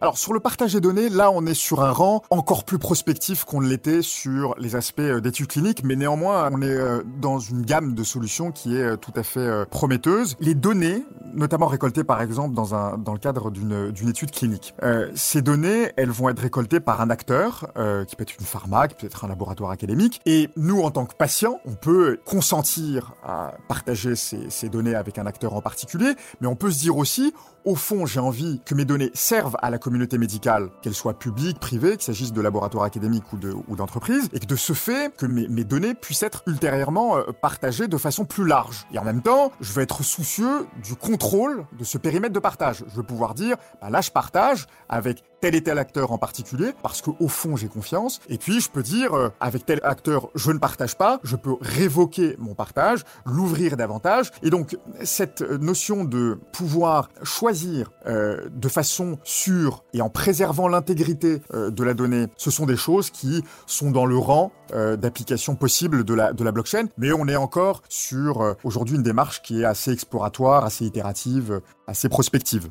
Alors 0.03 0.17
sur 0.17 0.33
le 0.33 0.41
partage 0.41 0.73
des 0.73 0.81
données, 0.81 1.11
là 1.11 1.31
on 1.31 1.45
est 1.45 1.53
sur 1.53 1.83
un 1.83 1.91
rang 1.91 2.23
encore 2.31 2.65
plus 2.65 2.79
prospectif 2.79 3.45
qu'on 3.45 3.61
l'était 3.61 4.01
sur 4.01 4.55
les 4.59 4.75
aspects 4.75 5.01
euh, 5.01 5.21
d'études 5.21 5.49
cliniques, 5.49 5.85
mais 5.85 5.95
néanmoins 5.95 6.49
on 6.51 6.63
est 6.63 6.71
euh, 6.71 7.03
dans 7.21 7.39
une 7.39 7.67
gamme 7.67 7.95
de 7.95 8.03
solutions 8.03 8.51
qui 8.51 8.79
est 8.79 8.83
euh, 8.83 8.97
tout 8.97 9.13
à 9.15 9.23
fait 9.23 9.67
prometteuse. 9.69 10.39
Les 10.41 10.55
données, 10.55 11.05
notamment 11.35 11.67
récoltées 11.67 12.03
par 12.03 12.23
exemple 12.23 12.55
dans, 12.55 12.75
un, 12.75 12.97
dans 12.97 13.13
le 13.13 13.19
cadre 13.19 13.51
d'une, 13.51 13.93
étude 14.09 14.31
clinique, 14.31 14.75
ces 15.15 15.43
données 15.43 15.93
elles 15.99 16.11
vont 16.11 16.31
être 16.31 16.41
récoltées 16.41 16.81
par 16.81 17.03
un 17.03 17.11
acteur, 17.11 17.71
qui 18.07 18.17
peut 18.17 18.23
être 18.23 18.39
une 18.39 18.47
pharma, 18.47 18.89
qui 18.89 18.95
peut 18.95 19.07
être 19.07 19.25
un 19.25 19.29
laboratoire 19.29 19.71
académique, 19.71 20.21
et 20.25 20.49
nous 20.57 20.81
en 20.81 20.91
tant 20.91 21.05
que 21.05 21.15
patients, 21.15 21.61
on 21.67 21.75
peut 21.75 22.19
consentir 22.25 23.13
à 23.23 23.53
partager 23.69 24.17
ces, 24.17 24.49
ces 24.49 24.69
données 24.69 24.95
avec 24.95 25.19
un 25.19 25.27
acteur 25.27 25.55
en 25.55 25.61
particulier, 25.61 26.15
mais 26.41 26.47
on 26.47 26.57
peut 26.57 26.71
se 26.71 26.79
dire 26.79 26.97
aussi, 26.97 27.33
au 27.65 27.75
fond 27.75 28.07
j'ai 28.07 28.21
envie 28.21 28.61
que 28.65 28.75
mes 28.75 28.85
données 28.85 29.11
servent 29.15 29.57
à 29.63 29.71
la 29.71 29.79
communauté 29.79 30.19
médicale, 30.19 30.71
qu'elle 30.83 30.95
soit 30.95 31.19
publique, 31.19 31.59
privée, 31.59 31.93
qu'il 31.93 32.03
s'agisse 32.03 32.33
de 32.33 32.41
laboratoires 32.41 32.85
académiques 32.85 33.33
ou, 33.33 33.37
de, 33.37 33.55
ou 33.69 33.77
d'entreprises, 33.77 34.29
et 34.33 34.41
que 34.41 34.47
de 34.47 34.57
ce 34.57 34.73
fait, 34.73 35.15
que 35.17 35.27
mes, 35.27 35.49
mes 35.49 35.65
données 35.65 35.95
puissent 35.95 36.23
être 36.23 36.43
ultérieurement 36.47 37.19
euh, 37.19 37.23
partagées 37.41 37.89
de 37.89 37.97
façon 37.97 38.25
plus 38.25 38.47
large. 38.47 38.87
Et 38.93 38.99
en 38.99 39.05
même 39.05 39.23
temps, 39.23 39.53
je 39.61 39.73
vais 39.73 39.83
être 39.83 40.03
soucieux 40.03 40.67
du 40.83 40.95
contrôle 40.95 41.67
de 41.79 41.85
ce 41.85 41.99
périmètre 41.99 42.33
de 42.33 42.41
partage. 42.41 42.85
Je 42.89 42.97
veux 42.97 43.03
pouvoir 43.03 43.35
dire, 43.35 43.57
bah 43.81 43.91
là 43.91 44.01
je 44.01 44.11
partage 44.11 44.67
avec 44.89 45.23
tel 45.41 45.55
et 45.55 45.63
tel 45.63 45.79
acteur 45.79 46.13
en 46.13 46.19
particulier, 46.19 46.73
parce 46.83 47.03
qu'au 47.03 47.29
fond 47.29 47.57
j'ai 47.57 47.69
confiance. 47.69 48.21
Et 48.29 48.39
puis 48.39 48.61
je 48.61 48.71
peux 48.71 48.83
dire, 48.83 49.15
euh, 49.15 49.29
avec 49.41 49.67
tel 49.67 49.81
acteur, 49.83 50.29
je 50.35 50.53
ne 50.53 50.59
partage 50.59 50.97
pas, 50.97 51.21
je 51.23 51.37
peux 51.37 51.57
révoquer 51.61 52.37
mon 52.39 52.55
partage, 52.55 53.05
l'ouvrir 53.27 53.77
davantage. 53.77 54.31
Et 54.43 54.51
donc 54.51 54.77
cette 55.03 55.43
notion 55.43 56.05
de 56.05 56.39
pouvoir 56.53 57.09
choisir 57.23 57.91
euh, 58.07 58.49
de 58.51 58.69
façon 58.69 59.19
sûre 59.25 59.85
et 59.93 60.01
en 60.01 60.11
préservant 60.11 60.69
l'intégrité 60.69 61.41
euh, 61.55 61.71
de 61.71 61.85
la 61.85 61.95
donnée, 61.95 62.27
ce 62.37 62.51
sont 62.51 62.67
des 62.67 62.77
choses 62.77 63.11
qui 63.11 63.43
sont 63.67 63.91
dans 63.91 64.07
le 64.07 64.19
rang 64.19 64.53
d'application 64.71 65.57
possible 65.57 66.05
de 66.05 66.15
la, 66.15 66.33
de 66.33 66.45
la 66.45 66.53
blockchain. 66.53 66.87
Mais 66.97 67.11
on 67.11 67.27
est 67.27 67.35
encore 67.35 67.83
sur 67.89 68.55
aujourd'hui 68.63 68.95
une 68.95 69.03
démarche 69.03 69.43
qui 69.43 69.63
est 69.63 69.65
assez 69.65 69.91
exploratoire, 69.91 70.65
assez 70.65 70.85
itérative, 70.85 71.61
assez 71.89 72.09
prospective. 72.09 72.69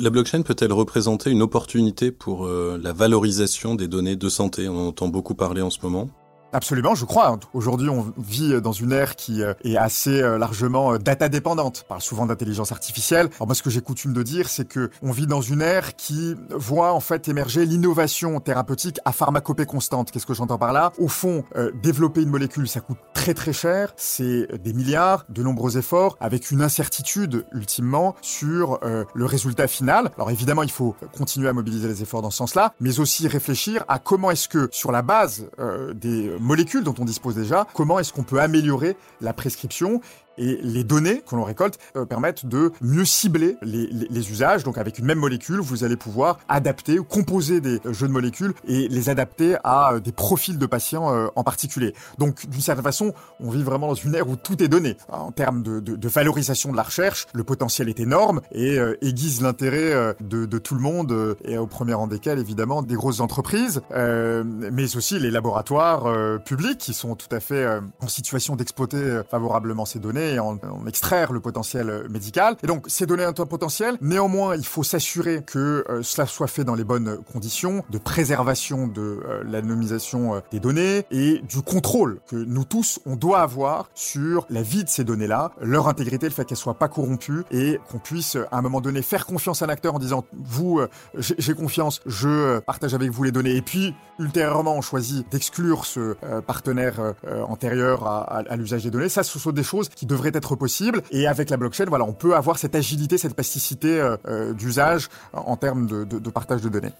La 0.00 0.08
blockchain 0.08 0.40
peut-elle 0.40 0.72
représenter 0.72 1.30
une 1.30 1.42
opportunité 1.42 2.10
pour 2.10 2.46
euh, 2.46 2.80
la 2.82 2.94
valorisation 2.94 3.74
des 3.74 3.86
données 3.86 4.16
de 4.16 4.28
santé? 4.30 4.66
On 4.66 4.74
en 4.74 4.86
entend 4.86 5.08
beaucoup 5.08 5.34
parler 5.34 5.60
en 5.60 5.68
ce 5.68 5.78
moment. 5.82 6.08
Absolument, 6.52 6.96
je 6.96 7.04
crois. 7.04 7.38
Aujourd'hui, 7.54 7.88
on 7.88 8.12
vit 8.18 8.60
dans 8.60 8.72
une 8.72 8.90
ère 8.90 9.14
qui 9.14 9.42
euh, 9.42 9.54
est 9.62 9.76
assez 9.76 10.20
euh, 10.20 10.36
largement 10.36 10.94
euh, 10.94 10.98
data 10.98 11.28
dépendante. 11.28 11.84
On 11.86 11.88
parle 11.90 12.00
souvent 12.00 12.26
d'intelligence 12.26 12.72
artificielle. 12.72 13.28
Alors 13.36 13.46
moi, 13.46 13.54
ce 13.54 13.62
que 13.62 13.70
j'ai 13.70 13.80
coutume 13.80 14.12
de 14.12 14.22
dire, 14.24 14.48
c'est 14.48 14.66
que 14.66 14.90
on 15.02 15.12
vit 15.12 15.28
dans 15.28 15.42
une 15.42 15.62
ère 15.62 15.94
qui 15.94 16.34
voit 16.50 16.92
en 16.92 16.98
fait 16.98 17.28
émerger 17.28 17.66
l'innovation 17.66 18.40
thérapeutique 18.40 18.98
à 19.04 19.12
pharmacopée 19.12 19.64
constante. 19.64 20.10
Qu'est-ce 20.10 20.26
que 20.26 20.34
j'entends 20.34 20.58
par 20.58 20.72
là? 20.72 20.92
Au 20.98 21.08
fond, 21.08 21.44
développer 21.82 22.22
une 22.22 22.30
molécule, 22.30 22.68
ça 22.68 22.80
coûte 22.80 22.98
très 23.14 23.34
très 23.34 23.52
cher. 23.52 23.92
C'est 23.96 24.48
des 24.62 24.72
milliards, 24.72 25.24
de 25.28 25.42
nombreux 25.42 25.78
efforts, 25.78 26.16
avec 26.20 26.50
une 26.50 26.62
incertitude 26.62 27.44
ultimement 27.52 28.14
sur 28.22 28.80
le 28.82 29.24
résultat 29.24 29.68
final. 29.68 30.10
Alors 30.16 30.30
évidemment, 30.30 30.62
il 30.62 30.70
faut 30.70 30.96
continuer 31.16 31.48
à 31.48 31.52
mobiliser 31.52 31.88
les 31.88 32.02
efforts 32.02 32.22
dans 32.22 32.30
ce 32.30 32.38
sens-là, 32.38 32.74
mais 32.80 33.00
aussi 33.00 33.28
réfléchir 33.28 33.84
à 33.88 33.98
comment 33.98 34.30
est-ce 34.30 34.48
que 34.48 34.68
sur 34.72 34.92
la 34.92 35.02
base 35.02 35.48
des 35.94 36.30
molécules 36.40 36.82
dont 36.82 36.94
on 36.98 37.04
dispose 37.04 37.34
déjà, 37.34 37.66
comment 37.74 37.98
est-ce 37.98 38.12
qu'on 38.12 38.22
peut 38.22 38.40
améliorer 38.40 38.96
la 39.20 39.32
prescription 39.32 40.00
et 40.40 40.58
les 40.62 40.82
données 40.82 41.22
que 41.28 41.36
l'on 41.36 41.44
récolte 41.44 41.78
euh, 41.96 42.04
permettent 42.04 42.46
de 42.46 42.72
mieux 42.80 43.04
cibler 43.04 43.56
les, 43.62 44.30
usages. 44.30 44.64
Donc 44.64 44.78
avec 44.78 44.98
une 44.98 45.04
même 45.04 45.18
molécule, 45.18 45.60
vous 45.60 45.84
allez 45.84 45.96
pouvoir 45.96 46.38
adapter 46.48 46.98
ou 46.98 47.04
composer 47.04 47.60
des 47.60 47.80
jeux 47.90 48.08
de 48.08 48.12
molécules 48.12 48.54
et 48.66 48.88
les 48.88 49.08
adapter 49.08 49.56
à 49.64 49.92
euh, 49.92 50.00
des 50.00 50.12
profils 50.12 50.58
de 50.58 50.66
patients 50.66 51.14
euh, 51.14 51.28
en 51.36 51.44
particulier. 51.44 51.94
Donc 52.18 52.46
d'une 52.48 52.60
certaine 52.60 52.84
façon, 52.84 53.12
on 53.38 53.50
vit 53.50 53.62
vraiment 53.62 53.88
dans 53.88 53.94
une 53.94 54.14
ère 54.14 54.28
où 54.28 54.36
tout 54.36 54.62
est 54.62 54.68
donné. 54.68 54.96
En 55.10 55.30
termes 55.30 55.62
de, 55.62 56.08
valorisation 56.08 56.72
de 56.72 56.76
la 56.76 56.82
recherche, 56.82 57.26
le 57.34 57.44
potentiel 57.44 57.88
est 57.88 58.00
énorme 58.00 58.40
et 58.52 58.78
aiguise 59.02 59.42
l'intérêt 59.42 60.14
de, 60.20 60.46
de, 60.46 60.58
tout 60.58 60.74
le 60.74 60.80
monde 60.80 61.36
et 61.44 61.58
au 61.58 61.66
premier 61.66 61.94
rang 61.94 62.06
desquels 62.06 62.38
évidemment 62.38 62.82
des 62.82 62.94
grosses 62.94 63.20
entreprises, 63.20 63.80
mais 63.92 64.96
aussi 64.96 65.18
les 65.18 65.30
laboratoires 65.30 66.40
publics 66.44 66.78
qui 66.78 66.94
sont 66.94 67.14
tout 67.14 67.28
à 67.30 67.40
fait 67.40 67.66
en 68.00 68.08
situation 68.08 68.56
d'exploiter 68.56 69.20
favorablement 69.30 69.84
ces 69.84 69.98
données 69.98 70.29
en, 70.38 70.58
extraire 70.86 71.32
le 71.32 71.40
potentiel 71.40 72.06
médical. 72.08 72.56
Et 72.62 72.66
donc, 72.66 72.86
ces 72.88 73.06
données 73.06 73.26
ont 73.26 73.34
un 73.38 73.46
potentiel. 73.46 73.96
Néanmoins, 74.00 74.56
il 74.56 74.66
faut 74.66 74.82
s'assurer 74.82 75.42
que 75.42 75.84
euh, 75.88 76.02
cela 76.02 76.26
soit 76.26 76.46
fait 76.46 76.64
dans 76.64 76.74
les 76.74 76.84
bonnes 76.84 77.18
conditions 77.32 77.84
de 77.90 77.98
préservation 77.98 78.86
de 78.86 79.00
euh, 79.00 79.42
l'anonymisation 79.44 80.34
euh, 80.34 80.40
des 80.50 80.60
données 80.60 81.04
et 81.10 81.40
du 81.48 81.62
contrôle 81.62 82.20
que 82.28 82.36
nous 82.36 82.64
tous, 82.64 83.00
on 83.06 83.16
doit 83.16 83.40
avoir 83.40 83.88
sur 83.94 84.46
la 84.50 84.62
vie 84.62 84.84
de 84.84 84.88
ces 84.88 85.04
données-là, 85.04 85.52
leur 85.60 85.88
intégrité, 85.88 86.26
le 86.26 86.32
fait 86.32 86.44
qu'elles 86.44 86.56
soient 86.56 86.78
pas 86.78 86.88
corrompues 86.88 87.44
et 87.50 87.80
qu'on 87.90 87.98
puisse, 87.98 88.36
à 88.36 88.58
un 88.58 88.62
moment 88.62 88.80
donné, 88.80 89.02
faire 89.02 89.26
confiance 89.26 89.62
à 89.62 89.66
un 89.66 89.68
acteur 89.68 89.94
en 89.94 89.98
disant, 89.98 90.24
vous, 90.32 90.80
j'ai 91.14 91.54
confiance, 91.54 92.00
je 92.06 92.58
partage 92.60 92.94
avec 92.94 93.10
vous 93.10 93.24
les 93.24 93.32
données. 93.32 93.56
Et 93.56 93.62
puis, 93.62 93.94
ultérieurement, 94.18 94.74
on 94.74 94.82
choisit 94.82 95.30
d'exclure 95.30 95.84
ce 95.84 96.14
partenaire 96.40 97.14
antérieur 97.48 98.06
à, 98.06 98.22
à 98.22 98.56
l'usage 98.56 98.84
des 98.84 98.90
données. 98.90 99.08
Ça, 99.08 99.22
ce 99.22 99.38
sont 99.38 99.52
des 99.52 99.62
choses 99.62 99.88
qui 99.88 100.06
devrait 100.10 100.32
être 100.34 100.56
possible. 100.56 101.02
Et 101.10 101.26
avec 101.26 101.50
la 101.50 101.56
blockchain, 101.56 101.86
voilà, 101.88 102.04
on 102.04 102.12
peut 102.12 102.36
avoir 102.36 102.58
cette 102.58 102.74
agilité, 102.74 103.18
cette 103.18 103.34
plasticité 103.34 104.00
euh, 104.00 104.16
euh, 104.26 104.52
d'usage 104.52 105.08
en 105.32 105.56
termes 105.56 105.86
de, 105.86 106.04
de, 106.04 106.18
de 106.18 106.30
partage 106.30 106.60
de 106.60 106.68
données. 106.68 106.92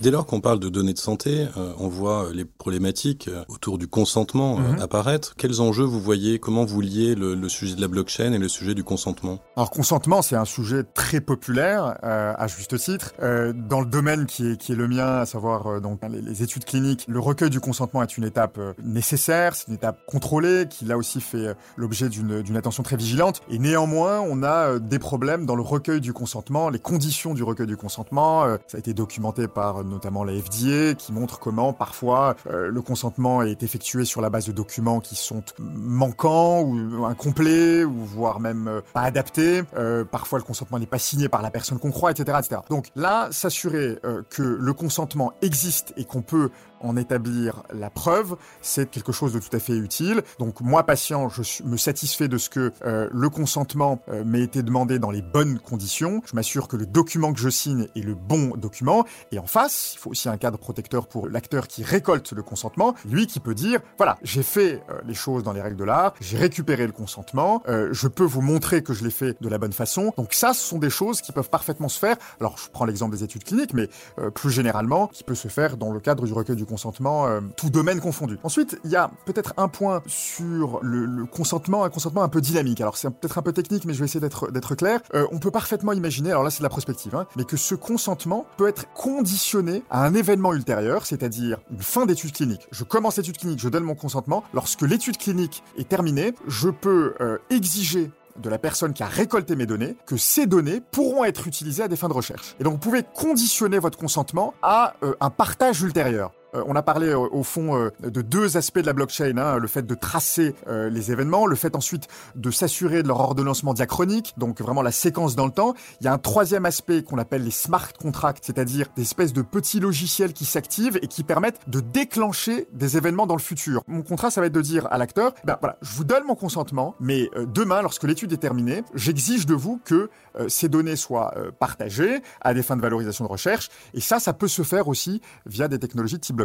Dès 0.00 0.10
lors 0.10 0.24
qu'on 0.24 0.40
parle 0.40 0.60
de 0.60 0.70
données 0.70 0.94
de 0.94 0.98
santé, 0.98 1.46
euh, 1.58 1.74
on 1.78 1.88
voit 1.88 2.28
les 2.32 2.46
problématiques 2.46 3.28
euh, 3.28 3.44
autour 3.48 3.76
du 3.76 3.86
consentement 3.86 4.58
euh, 4.58 4.72
mhm. 4.72 4.80
apparaître. 4.80 5.34
Quels 5.36 5.60
enjeux 5.60 5.84
vous 5.84 6.00
voyez? 6.00 6.38
Comment 6.38 6.64
vous 6.64 6.80
liez 6.80 7.14
le, 7.14 7.48
sujet 7.50 7.74
de 7.74 7.82
la 7.82 7.88
blockchain 7.88 8.32
et 8.32 8.38
le 8.38 8.48
sujet 8.48 8.74
du 8.74 8.82
consentement? 8.82 9.40
Alors 9.56 9.68
consentement, 9.70 10.22
c'est 10.22 10.36
un 10.36 10.46
sujet 10.46 10.84
très 10.84 11.20
populaire 11.20 11.98
à 12.02 12.46
juste 12.46 12.78
titre 12.78 13.12
dans 13.20 13.80
le 13.80 13.86
domaine 13.86 14.26
qui 14.26 14.46
est 14.46 14.56
qui 14.56 14.72
est 14.72 14.74
le 14.74 14.88
mien, 14.88 15.18
à 15.18 15.26
savoir 15.26 15.80
donc 15.80 16.00
les, 16.08 16.42
études 16.42 16.64
cliniques. 16.64 17.04
Le 17.08 17.18
recueil 17.18 17.50
du 17.50 17.60
consentement 17.60 18.02
est 18.02 18.16
une 18.16 18.24
étape 18.24 18.58
nécessaire, 18.82 19.54
c'est 19.54 19.68
une 19.68 19.74
étape 19.74 19.98
contrôlée 20.06 20.66
qui 20.68 20.84
là 20.84 20.96
aussi 20.96 21.20
fait 21.20 21.54
l'objet 21.76 22.08
d'une 22.08 22.42
d'une 22.42 22.56
attention 22.56 22.82
très 22.82 22.96
vigilante. 22.96 23.42
Et 23.50 23.58
néanmoins, 23.58 24.20
on 24.20 24.42
a 24.42 24.78
des 24.78 24.98
problèmes 24.98 25.44
dans 25.44 25.56
le 25.56 25.62
recueil 25.62 26.00
du 26.00 26.12
consentement, 26.12 26.70
les 26.70 26.78
conditions 26.78 27.34
du 27.34 27.42
recueil 27.42 27.66
du 27.66 27.76
consentement. 27.76 28.44
ça 28.66 28.76
a 28.76 28.78
été 28.78 28.94
documenté 28.94 29.48
par 29.48 29.84
notamment 29.90 30.24
la 30.24 30.32
FDA, 30.32 30.94
qui 30.94 31.12
montre 31.12 31.38
comment 31.38 31.72
parfois 31.72 32.36
euh, 32.46 32.68
le 32.68 32.82
consentement 32.82 33.42
est 33.42 33.62
effectué 33.62 34.04
sur 34.04 34.20
la 34.20 34.30
base 34.30 34.46
de 34.46 34.52
documents 34.52 35.00
qui 35.00 35.16
sont 35.16 35.42
manquants 35.58 36.62
ou 36.62 37.04
incomplets 37.04 37.84
ou 37.84 38.04
voire 38.04 38.40
même 38.40 38.68
euh, 38.68 38.80
pas 38.92 39.02
adaptés. 39.02 39.62
Euh, 39.76 40.04
parfois 40.04 40.38
le 40.38 40.44
consentement 40.44 40.78
n'est 40.78 40.86
pas 40.86 40.98
signé 40.98 41.28
par 41.28 41.42
la 41.42 41.50
personne 41.50 41.78
qu'on 41.78 41.90
croit, 41.90 42.10
etc., 42.10 42.38
etc. 42.38 42.62
Donc 42.70 42.86
là, 42.96 43.28
s'assurer 43.30 43.98
que 44.30 44.42
le 44.42 44.72
consentement 44.72 45.32
existe 45.42 45.92
et 45.96 46.04
qu'on 46.04 46.22
peut 46.22 46.50
en 46.80 46.96
établir 46.96 47.62
la 47.72 47.90
preuve, 47.90 48.36
c'est 48.62 48.90
quelque 48.90 49.12
chose 49.12 49.32
de 49.32 49.38
tout 49.38 49.54
à 49.54 49.58
fait 49.58 49.76
utile. 49.76 50.22
Donc 50.38 50.60
moi, 50.60 50.84
patient, 50.84 51.28
je 51.28 51.62
me 51.64 51.76
satisfais 51.76 52.28
de 52.28 52.38
ce 52.38 52.48
que 52.48 52.72
euh, 52.84 53.08
le 53.12 53.30
consentement 53.30 54.00
euh, 54.08 54.24
m'ait 54.24 54.42
été 54.42 54.62
demandé 54.62 54.98
dans 54.98 55.10
les 55.10 55.22
bonnes 55.22 55.58
conditions. 55.58 56.22
Je 56.26 56.34
m'assure 56.34 56.68
que 56.68 56.76
le 56.76 56.86
document 56.86 57.32
que 57.32 57.40
je 57.40 57.48
signe 57.48 57.88
est 57.94 58.00
le 58.00 58.14
bon 58.14 58.56
document. 58.56 59.04
Et 59.32 59.38
en 59.38 59.46
face, 59.46 59.94
il 59.94 59.98
faut 59.98 60.10
aussi 60.10 60.28
un 60.28 60.36
cadre 60.36 60.58
protecteur 60.58 61.06
pour 61.06 61.28
l'acteur 61.28 61.68
qui 61.68 61.82
récolte 61.82 62.32
le 62.32 62.42
consentement, 62.42 62.94
lui 63.04 63.26
qui 63.26 63.40
peut 63.40 63.54
dire, 63.54 63.80
voilà, 63.98 64.18
j'ai 64.22 64.42
fait 64.42 64.82
euh, 64.90 65.00
les 65.06 65.14
choses 65.14 65.42
dans 65.42 65.52
les 65.52 65.60
règles 65.60 65.76
de 65.76 65.84
l'art, 65.84 66.14
j'ai 66.20 66.36
récupéré 66.36 66.86
le 66.86 66.92
consentement, 66.92 67.62
je 67.66 68.08
peux 68.08 68.24
vous 68.24 68.40
montrer 68.40 68.82
que 68.82 68.92
je 68.92 69.04
l'ai 69.04 69.10
fait 69.10 69.36
de 69.40 69.48
la 69.48 69.58
bonne 69.58 69.72
façon. 69.72 70.12
Donc 70.16 70.34
ça, 70.34 70.52
ce 70.52 70.60
sont 70.60 70.78
des 70.78 70.90
choses 70.90 71.20
qui 71.20 71.32
peuvent 71.32 71.50
parfaitement 71.50 71.88
se 71.88 71.98
faire. 71.98 72.16
Alors 72.40 72.58
je 72.58 72.68
prends 72.70 72.84
l'exemple 72.84 73.16
des 73.16 73.24
études 73.24 73.44
cliniques, 73.44 73.74
mais 73.74 73.88
plus 74.34 74.50
généralement, 74.50 75.06
qui 75.08 75.24
peut 75.24 75.34
se 75.34 75.48
faire 75.48 75.76
dans 75.76 75.92
le 75.92 76.00
cadre 76.00 76.26
du 76.26 76.32
recueil 76.32 76.56
du 76.56 76.66
consentement, 76.70 77.26
euh, 77.26 77.40
tout 77.56 77.68
domaine 77.68 78.00
confondu. 78.00 78.38
Ensuite, 78.42 78.78
il 78.84 78.90
y 78.90 78.96
a 78.96 79.10
peut-être 79.26 79.52
un 79.56 79.68
point 79.68 80.02
sur 80.06 80.78
le, 80.82 81.26
consentement, 81.26 81.84
un 81.84 81.90
consentement 81.90 82.22
un 82.22 82.28
peu 82.28 82.40
dynamique. 82.40 82.80
Alors 82.80 82.96
c'est 82.96 83.10
peut-être 83.10 83.38
un 83.38 83.42
peu 83.42 83.52
technique, 83.52 83.84
mais 83.84 83.92
je 83.92 83.98
vais 83.98 84.04
essayer 84.06 84.20
d'être 84.20 84.74
clair. 84.74 85.00
Euh, 85.14 85.26
on 85.32 85.38
peut 85.38 85.50
parfaitement 85.50 85.92
imaginer, 85.92 86.30
alors 86.30 86.44
là 86.44 86.50
c'est 86.50 86.60
de 86.60 86.64
la 86.64 86.70
prospective, 86.70 87.14
hein, 87.14 87.26
mais 87.36 87.44
que 87.44 87.56
ce 87.56 87.74
consentement 87.74 88.46
peut 88.56 88.68
être 88.68 88.92
conditionné 88.94 89.82
à 89.90 90.04
un 90.04 90.14
événement 90.14 90.54
ultérieur, 90.54 91.04
c'est-à-dire 91.06 91.58
une 91.70 91.82
fin 91.82 92.06
d'étude 92.06 92.32
clinique. 92.32 92.66
Je 92.70 92.84
commence 92.84 93.16
l'étude 93.16 93.36
clinique, 93.36 93.58
je 93.60 93.68
donne 93.68 93.84
mon 93.84 93.94
consentement. 93.94 94.44
Lorsque 94.54 94.82
l'étude 94.82 95.18
clinique 95.18 95.62
est 95.76 95.88
terminée, 95.88 96.34
je 96.46 96.68
peux 96.68 97.14
euh, 97.20 97.38
exiger 97.50 98.10
de 98.36 98.48
la 98.48 98.58
personne 98.58 98.92
qui 98.92 99.02
a 99.02 99.06
récolté 99.06 99.56
mes 99.56 99.66
données 99.66 99.96
que 100.06 100.16
ces 100.16 100.46
données 100.46 100.80
pourront 100.92 101.24
être 101.24 101.46
utilisées 101.46 101.82
à 101.82 101.88
des 101.88 101.96
fins 101.96 102.08
de 102.08 102.14
recherche. 102.14 102.54
Et 102.60 102.64
donc 102.64 102.74
vous 102.74 102.78
pouvez 102.78 103.02
conditionner 103.02 103.78
votre 103.78 103.98
consentement 103.98 104.54
à 104.62 104.94
un 105.20 105.30
partage 105.30 105.82
ultérieur. 105.82 106.32
Euh, 106.54 106.64
on 106.66 106.76
a 106.76 106.82
parlé 106.82 107.08
euh, 107.08 107.18
au 107.18 107.42
fond 107.42 107.76
euh, 107.76 107.90
de 108.02 108.22
deux 108.22 108.56
aspects 108.56 108.78
de 108.78 108.86
la 108.86 108.92
blockchain, 108.92 109.36
hein, 109.38 109.58
le 109.58 109.68
fait 109.68 109.86
de 109.86 109.94
tracer 109.94 110.54
les 110.68 111.12
événements, 111.12 111.46
le 111.46 111.56
fait 111.56 111.74
ensuite 111.76 112.08
de 112.34 112.50
s'assurer 112.50 113.02
de 113.02 113.08
leur 113.08 113.20
ordonnancement 113.20 113.74
diachronique, 113.74 114.34
donc 114.36 114.60
vraiment 114.60 114.82
la 114.82 114.92
séquence 114.92 115.36
dans 115.36 115.46
le 115.46 115.52
temps. 115.52 115.74
Il 116.00 116.04
y 116.04 116.08
a 116.08 116.12
un 116.12 116.18
troisième 116.18 116.64
aspect 116.64 117.02
qu'on 117.02 117.18
appelle 117.18 117.44
les 117.44 117.50
smart 117.50 117.92
contracts, 117.92 118.44
c'est-à-dire 118.44 118.86
des 118.96 119.02
espèces 119.02 119.32
de 119.32 119.42
petits 119.42 119.80
logiciels 119.80 120.32
qui 120.32 120.44
s'activent 120.44 120.98
et 121.02 121.06
qui 121.08 121.24
permettent 121.24 121.60
de 121.68 121.80
déclencher 121.80 122.68
des 122.72 122.96
événements 122.96 123.26
dans 123.26 123.34
le 123.34 123.40
futur. 123.40 123.82
Mon 123.86 124.02
contrat, 124.02 124.30
ça 124.30 124.40
va 124.40 124.46
être 124.46 124.52
de 124.52 124.60
dire 124.60 124.86
à 124.90 124.98
l'acteur, 124.98 125.34
ben 125.44 125.56
voilà, 125.60 125.76
je 125.82 125.94
vous 125.94 126.04
donne 126.04 126.24
mon 126.24 126.34
consentement, 126.34 126.94
mais 127.00 127.30
demain, 127.46 127.82
lorsque 127.82 128.04
l'étude 128.04 128.32
est 128.32 128.38
terminée, 128.38 128.82
j'exige 128.94 129.46
de 129.46 129.54
vous 129.54 129.80
que 129.84 130.10
ces 130.48 130.68
données 130.68 130.96
soient 130.96 131.34
partagées 131.58 132.22
à 132.40 132.54
des 132.54 132.62
fins 132.62 132.76
de 132.76 132.82
valorisation 132.82 133.24
de 133.24 133.30
recherche. 133.30 133.68
Et 133.94 134.00
ça, 134.00 134.20
ça 134.20 134.32
peut 134.32 134.48
se 134.48 134.62
faire 134.62 134.88
aussi 134.88 135.20
via 135.46 135.68
des 135.68 135.78
technologies 135.78 136.18
type 136.18 136.39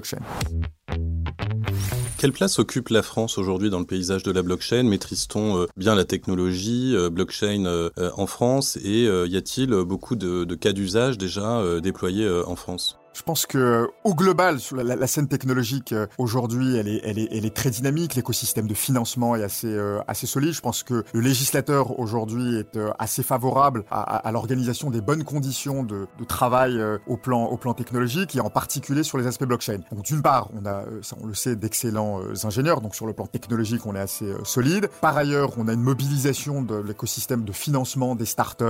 Quelle 2.17 2.31
place 2.31 2.59
occupe 2.59 2.89
la 2.89 3.03
France 3.03 3.37
aujourd'hui 3.37 3.69
dans 3.69 3.79
le 3.79 3.85
paysage 3.85 4.23
de 4.23 4.31
la 4.31 4.41
blockchain? 4.41 4.83
Maîtrise-t-on 4.83 5.59
euh, 5.59 5.65
bien 5.77 5.95
la 5.95 6.05
technologie 6.05 6.95
euh, 6.95 7.09
blockchain 7.09 7.65
euh, 7.65 7.89
en 8.15 8.25
France? 8.25 8.77
Et 8.83 9.03
y 9.03 9.37
a-t-il 9.37 9.69
beaucoup 9.83 10.15
de, 10.15 10.55
cas 10.55 10.71
d'usage 10.71 11.17
déjà 11.17 11.61
déployés 11.81 12.27
en 12.47 12.55
France? 12.55 12.97
Je 13.15 13.21
pense 13.21 13.45
que 13.45 13.89
au 14.03 14.13
global, 14.13 14.59
sur 14.59 14.75
la, 14.75 15.07
scène 15.07 15.27
technologique 15.27 15.95
aujourd'hui, 16.17 16.75
elle 16.75 16.87
est, 16.87 17.01
elle 17.03 17.17
est, 17.17 17.29
elle 17.31 17.45
est 17.45 17.55
très 17.55 17.69
dynamique. 17.69 18.15
L'écosystème 18.15 18.67
de 18.67 18.73
financement 18.73 19.35
est 19.35 19.43
assez, 19.43 19.75
assez 20.07 20.27
solide. 20.27 20.53
Je 20.53 20.61
pense 20.61 20.83
que 20.83 21.03
le 21.13 21.19
législateur 21.21 21.97
aujourd'hui 21.99 22.57
est 22.57 22.77
assez 22.99 23.23
favorable 23.23 23.85
à, 23.89 24.01
à, 24.01 24.31
l'organisation 24.31 24.89
des 24.89 25.01
bonnes 25.01 25.23
conditions 25.23 25.83
de, 25.83 26.07
de 26.19 26.23
travail 26.25 26.77
au 27.07 27.15
plan, 27.15 27.45
au 27.45 27.57
plan 27.57 27.73
technologique 27.73 28.35
et 28.35 28.41
en 28.41 28.49
particulier 28.49 29.03
sur 29.03 29.17
les 29.17 29.27
aspects 29.27 29.45
blockchain. 29.45 29.79
Donc 29.91 30.03
d'une 30.03 30.21
part, 30.21 30.49
on 30.53 30.65
a, 30.65 30.83
ça 31.01 31.15
on 31.21 31.27
le 31.27 31.33
sait, 31.33 31.55
d'excellents 31.55 32.19
ingénieurs. 32.43 32.81
Donc 32.81 32.95
sur 32.95 33.07
le 33.07 33.13
plan 33.13 33.27
technologique, 33.27 33.85
on 33.85 33.95
est 33.95 33.99
assez 33.99 34.33
solide. 34.43 34.89
Par 34.99 35.15
ailleurs, 35.15 35.51
on 35.57 35.69
a 35.69 35.73
une 35.73 35.81
mobilisation 35.81 36.61
de 36.61 36.75
l'écosystème 36.75 37.45
de 37.45 37.53
financement 37.53 38.15
des 38.15 38.25
startups, 38.25 38.63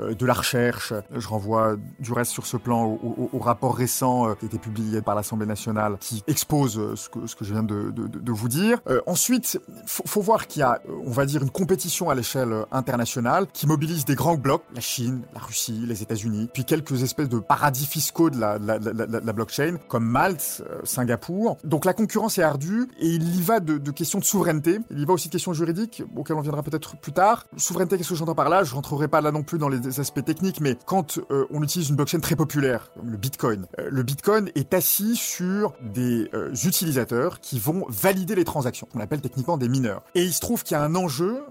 euh, 0.00 0.14
de 0.14 0.26
la 0.26 0.34
recherche. 0.34 0.94
Je 1.14 1.28
renvoie 1.28 1.76
du 1.98 2.12
reste 2.12 2.32
sur 2.32 2.46
ce 2.46 2.56
plan 2.56 2.98
au, 3.32 3.38
rapport 3.38 3.76
récent 3.76 3.89
euh, 4.02 4.34
qui 4.34 4.44
a 4.44 4.46
été 4.46 4.58
publié 4.58 5.02
par 5.02 5.14
l'Assemblée 5.14 5.46
nationale 5.46 5.96
qui 6.00 6.22
expose 6.26 6.78
euh, 6.78 6.96
ce 6.96 7.08
que, 7.08 7.44
je 7.44 7.52
viens 7.52 7.62
de, 7.62 8.32
vous 8.32 8.48
dire. 8.48 8.80
ensuite, 9.06 9.60
faut, 9.86 10.04
faut 10.06 10.20
voir 10.20 10.46
qu'il 10.46 10.60
y 10.60 10.62
a, 10.62 10.80
on 11.04 11.10
va 11.10 11.26
dire, 11.26 11.42
une 11.42 11.50
compétition 11.50 12.10
à 12.10 12.14
l'échelle 12.14 12.64
internationale 12.70 13.46
qui 13.52 13.66
mobilise 13.66 14.04
des 14.04 14.14
grands 14.14 14.36
blocs, 14.36 14.62
la 14.74 14.80
Chine, 14.80 15.22
la 15.34 15.40
Russie, 15.40 15.84
les 15.86 16.02
États-Unis, 16.02 16.48
puis 16.52 16.64
quelques 16.64 17.02
espèces 17.02 17.28
de 17.28 17.38
paradis 17.38 17.86
fiscaux 17.86 18.30
de 18.30 18.38
la, 18.38 19.32
blockchain, 19.32 19.76
comme 19.88 20.04
Malte, 20.04 20.62
Singapour. 20.84 21.58
Donc 21.64 21.84
la 21.84 21.92
concurrence 21.92 22.38
est 22.38 22.42
ardue 22.42 22.88
et 22.98 23.08
il 23.08 23.36
y 23.36 23.42
va 23.42 23.60
de, 23.60 23.90
questions 23.90 24.18
de 24.18 24.24
souveraineté, 24.24 24.78
il 24.90 25.00
y 25.00 25.04
va 25.04 25.14
aussi 25.14 25.28
de 25.28 25.32
questions 25.32 25.52
juridiques 25.52 26.02
auxquelles 26.16 26.36
on 26.36 26.42
viendra 26.42 26.62
peut-être 26.62 26.96
plus 26.96 27.12
tard. 27.12 27.46
Souveraineté, 27.56 27.96
qu'est-ce 27.96 28.10
que 28.10 28.14
j'entends 28.14 28.34
par 28.34 28.48
là? 28.48 28.64
Je 28.64 28.74
rentrerai 28.74 29.08
pas 29.08 29.20
là 29.20 29.32
non 29.32 29.42
plus 29.42 29.58
dans 29.58 29.68
les 29.68 30.00
aspects 30.00 30.24
techniques, 30.24 30.60
mais 30.60 30.76
quand 30.86 31.18
euh, 31.30 31.46
on 31.50 31.62
utilise 31.62 31.90
une 31.90 31.96
blockchain 31.96 32.20
très 32.20 32.36
populaire, 32.36 32.90
comme 32.94 33.10
le 33.10 33.16
Bitcoin, 33.16 33.66
euh, 33.78 33.79
le 33.90 34.02
Bitcoin 34.02 34.50
est 34.54 34.74
assis 34.74 35.16
sur 35.16 35.74
des 35.82 36.28
euh, 36.34 36.52
utilisateurs 36.64 37.40
qui 37.40 37.58
vont 37.58 37.84
valider 37.88 38.34
les 38.34 38.44
transactions, 38.44 38.86
qu'on 38.92 39.00
appelle 39.00 39.20
techniquement 39.20 39.56
des 39.56 39.68
mineurs. 39.68 40.02
Et 40.14 40.22
il 40.22 40.32
se 40.32 40.40
trouve 40.40 40.62
qu'il 40.62 40.76
y 40.76 40.80
a 40.80 40.82
un 40.82 40.94
enjeu 40.94 41.42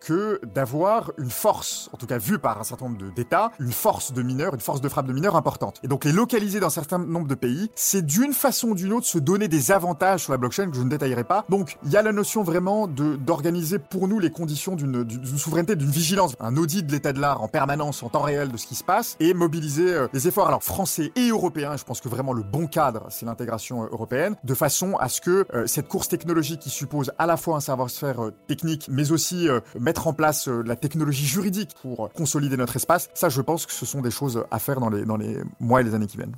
que 0.00 0.40
d'avoir 0.54 1.12
une 1.18 1.30
force, 1.30 1.88
en 1.92 1.96
tout 1.96 2.06
cas 2.06 2.18
vue 2.18 2.38
par 2.38 2.60
un 2.60 2.64
certain 2.64 2.86
nombre 2.86 3.12
d'États, 3.14 3.50
une 3.58 3.72
force 3.72 4.12
de 4.12 4.22
mineurs, 4.22 4.54
une 4.54 4.60
force 4.60 4.80
de 4.80 4.88
frappe 4.88 5.06
de 5.06 5.12
mineurs 5.12 5.36
importante. 5.36 5.80
Et 5.82 5.88
donc 5.88 6.04
les 6.04 6.12
localiser 6.12 6.60
dans 6.60 6.66
un 6.66 6.70
certain 6.70 6.98
nombre 6.98 7.26
de 7.26 7.34
pays, 7.34 7.70
c'est 7.74 8.04
d'une 8.04 8.32
façon 8.32 8.68
ou 8.68 8.74
d'une 8.74 8.92
autre 8.92 9.06
se 9.06 9.18
donner 9.18 9.48
des 9.48 9.72
avantages 9.72 10.24
sur 10.24 10.32
la 10.32 10.38
blockchain 10.38 10.70
que 10.70 10.76
je 10.76 10.82
ne 10.82 10.88
détaillerai 10.88 11.24
pas. 11.24 11.44
Donc 11.48 11.76
il 11.84 11.90
y 11.90 11.96
a 11.96 12.02
la 12.02 12.12
notion 12.12 12.42
vraiment 12.42 12.86
d'organiser 12.86 13.78
pour 13.78 14.08
nous 14.08 14.18
les 14.18 14.30
conditions 14.30 14.76
d'une 14.76 15.06
souveraineté, 15.38 15.76
d'une 15.76 15.90
vigilance, 15.90 16.34
un 16.40 16.56
audit 16.56 16.86
de 16.86 16.92
l'état 16.92 17.12
de 17.12 17.20
l'art 17.20 17.42
en 17.42 17.48
permanence, 17.48 18.02
en 18.02 18.08
temps 18.08 18.22
réel 18.22 18.50
de 18.50 18.56
ce 18.56 18.66
qui 18.66 18.74
se 18.74 18.84
passe 18.84 19.16
et 19.20 19.34
mobiliser 19.34 19.92
euh, 19.92 20.08
les 20.12 20.28
efforts 20.28 20.48
alors 20.48 20.62
français 20.62 21.12
et 21.16 21.28
européens. 21.28 21.73
Je 21.76 21.84
pense 21.84 22.00
que 22.00 22.08
vraiment 22.08 22.32
le 22.32 22.42
bon 22.42 22.66
cadre, 22.66 23.06
c'est 23.10 23.26
l'intégration 23.26 23.84
euh, 23.84 23.88
européenne, 23.90 24.36
de 24.44 24.54
façon 24.54 24.96
à 24.96 25.08
ce 25.08 25.20
que 25.20 25.46
euh, 25.54 25.66
cette 25.66 25.88
course 25.88 26.08
technologique 26.08 26.60
qui 26.60 26.70
suppose 26.70 27.12
à 27.18 27.26
la 27.26 27.36
fois 27.36 27.56
un 27.56 27.60
savoir-faire 27.60 28.30
technique, 28.46 28.88
mais 28.90 29.12
aussi 29.12 29.48
mettre 29.78 30.06
en 30.06 30.12
place 30.12 30.48
la 30.48 30.76
technologie 30.76 31.26
juridique 31.26 31.70
pour 31.82 32.10
consolider 32.12 32.56
notre 32.56 32.76
espace, 32.76 33.08
ça 33.14 33.28
je 33.28 33.40
pense 33.40 33.66
que 33.66 33.72
ce 33.72 33.86
sont 33.86 34.00
des 34.00 34.10
choses 34.10 34.44
à 34.50 34.58
faire 34.58 34.80
dans 34.80 34.90
les, 34.90 35.04
dans 35.04 35.16
les 35.16 35.38
mois 35.60 35.80
et 35.80 35.84
les 35.84 35.94
années 35.94 36.06
qui 36.06 36.16
viennent. 36.16 36.36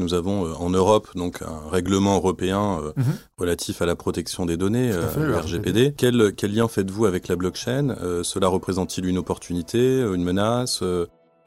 Nous 0.00 0.14
avons 0.14 0.46
euh, 0.46 0.54
en 0.54 0.70
Europe 0.70 1.08
donc 1.14 1.42
un 1.42 1.68
règlement 1.70 2.16
européen 2.16 2.80
euh, 2.82 2.92
mhm. 2.96 3.14
relatif 3.38 3.82
à 3.82 3.86
la 3.86 3.94
protection 3.94 4.46
des 4.46 4.56
données, 4.56 4.90
euh, 4.92 5.06
le 5.16 5.36
RGPD. 5.36 5.94
Quel, 5.96 6.32
quel 6.34 6.54
lien 6.54 6.66
faites-vous 6.66 7.06
avec 7.06 7.28
la 7.28 7.36
blockchain? 7.36 7.94
Cela 8.22 8.48
représente-t-il 8.48 9.06
une 9.06 9.18
opportunité, 9.18 10.00
une 10.00 10.24
menace 10.24 10.82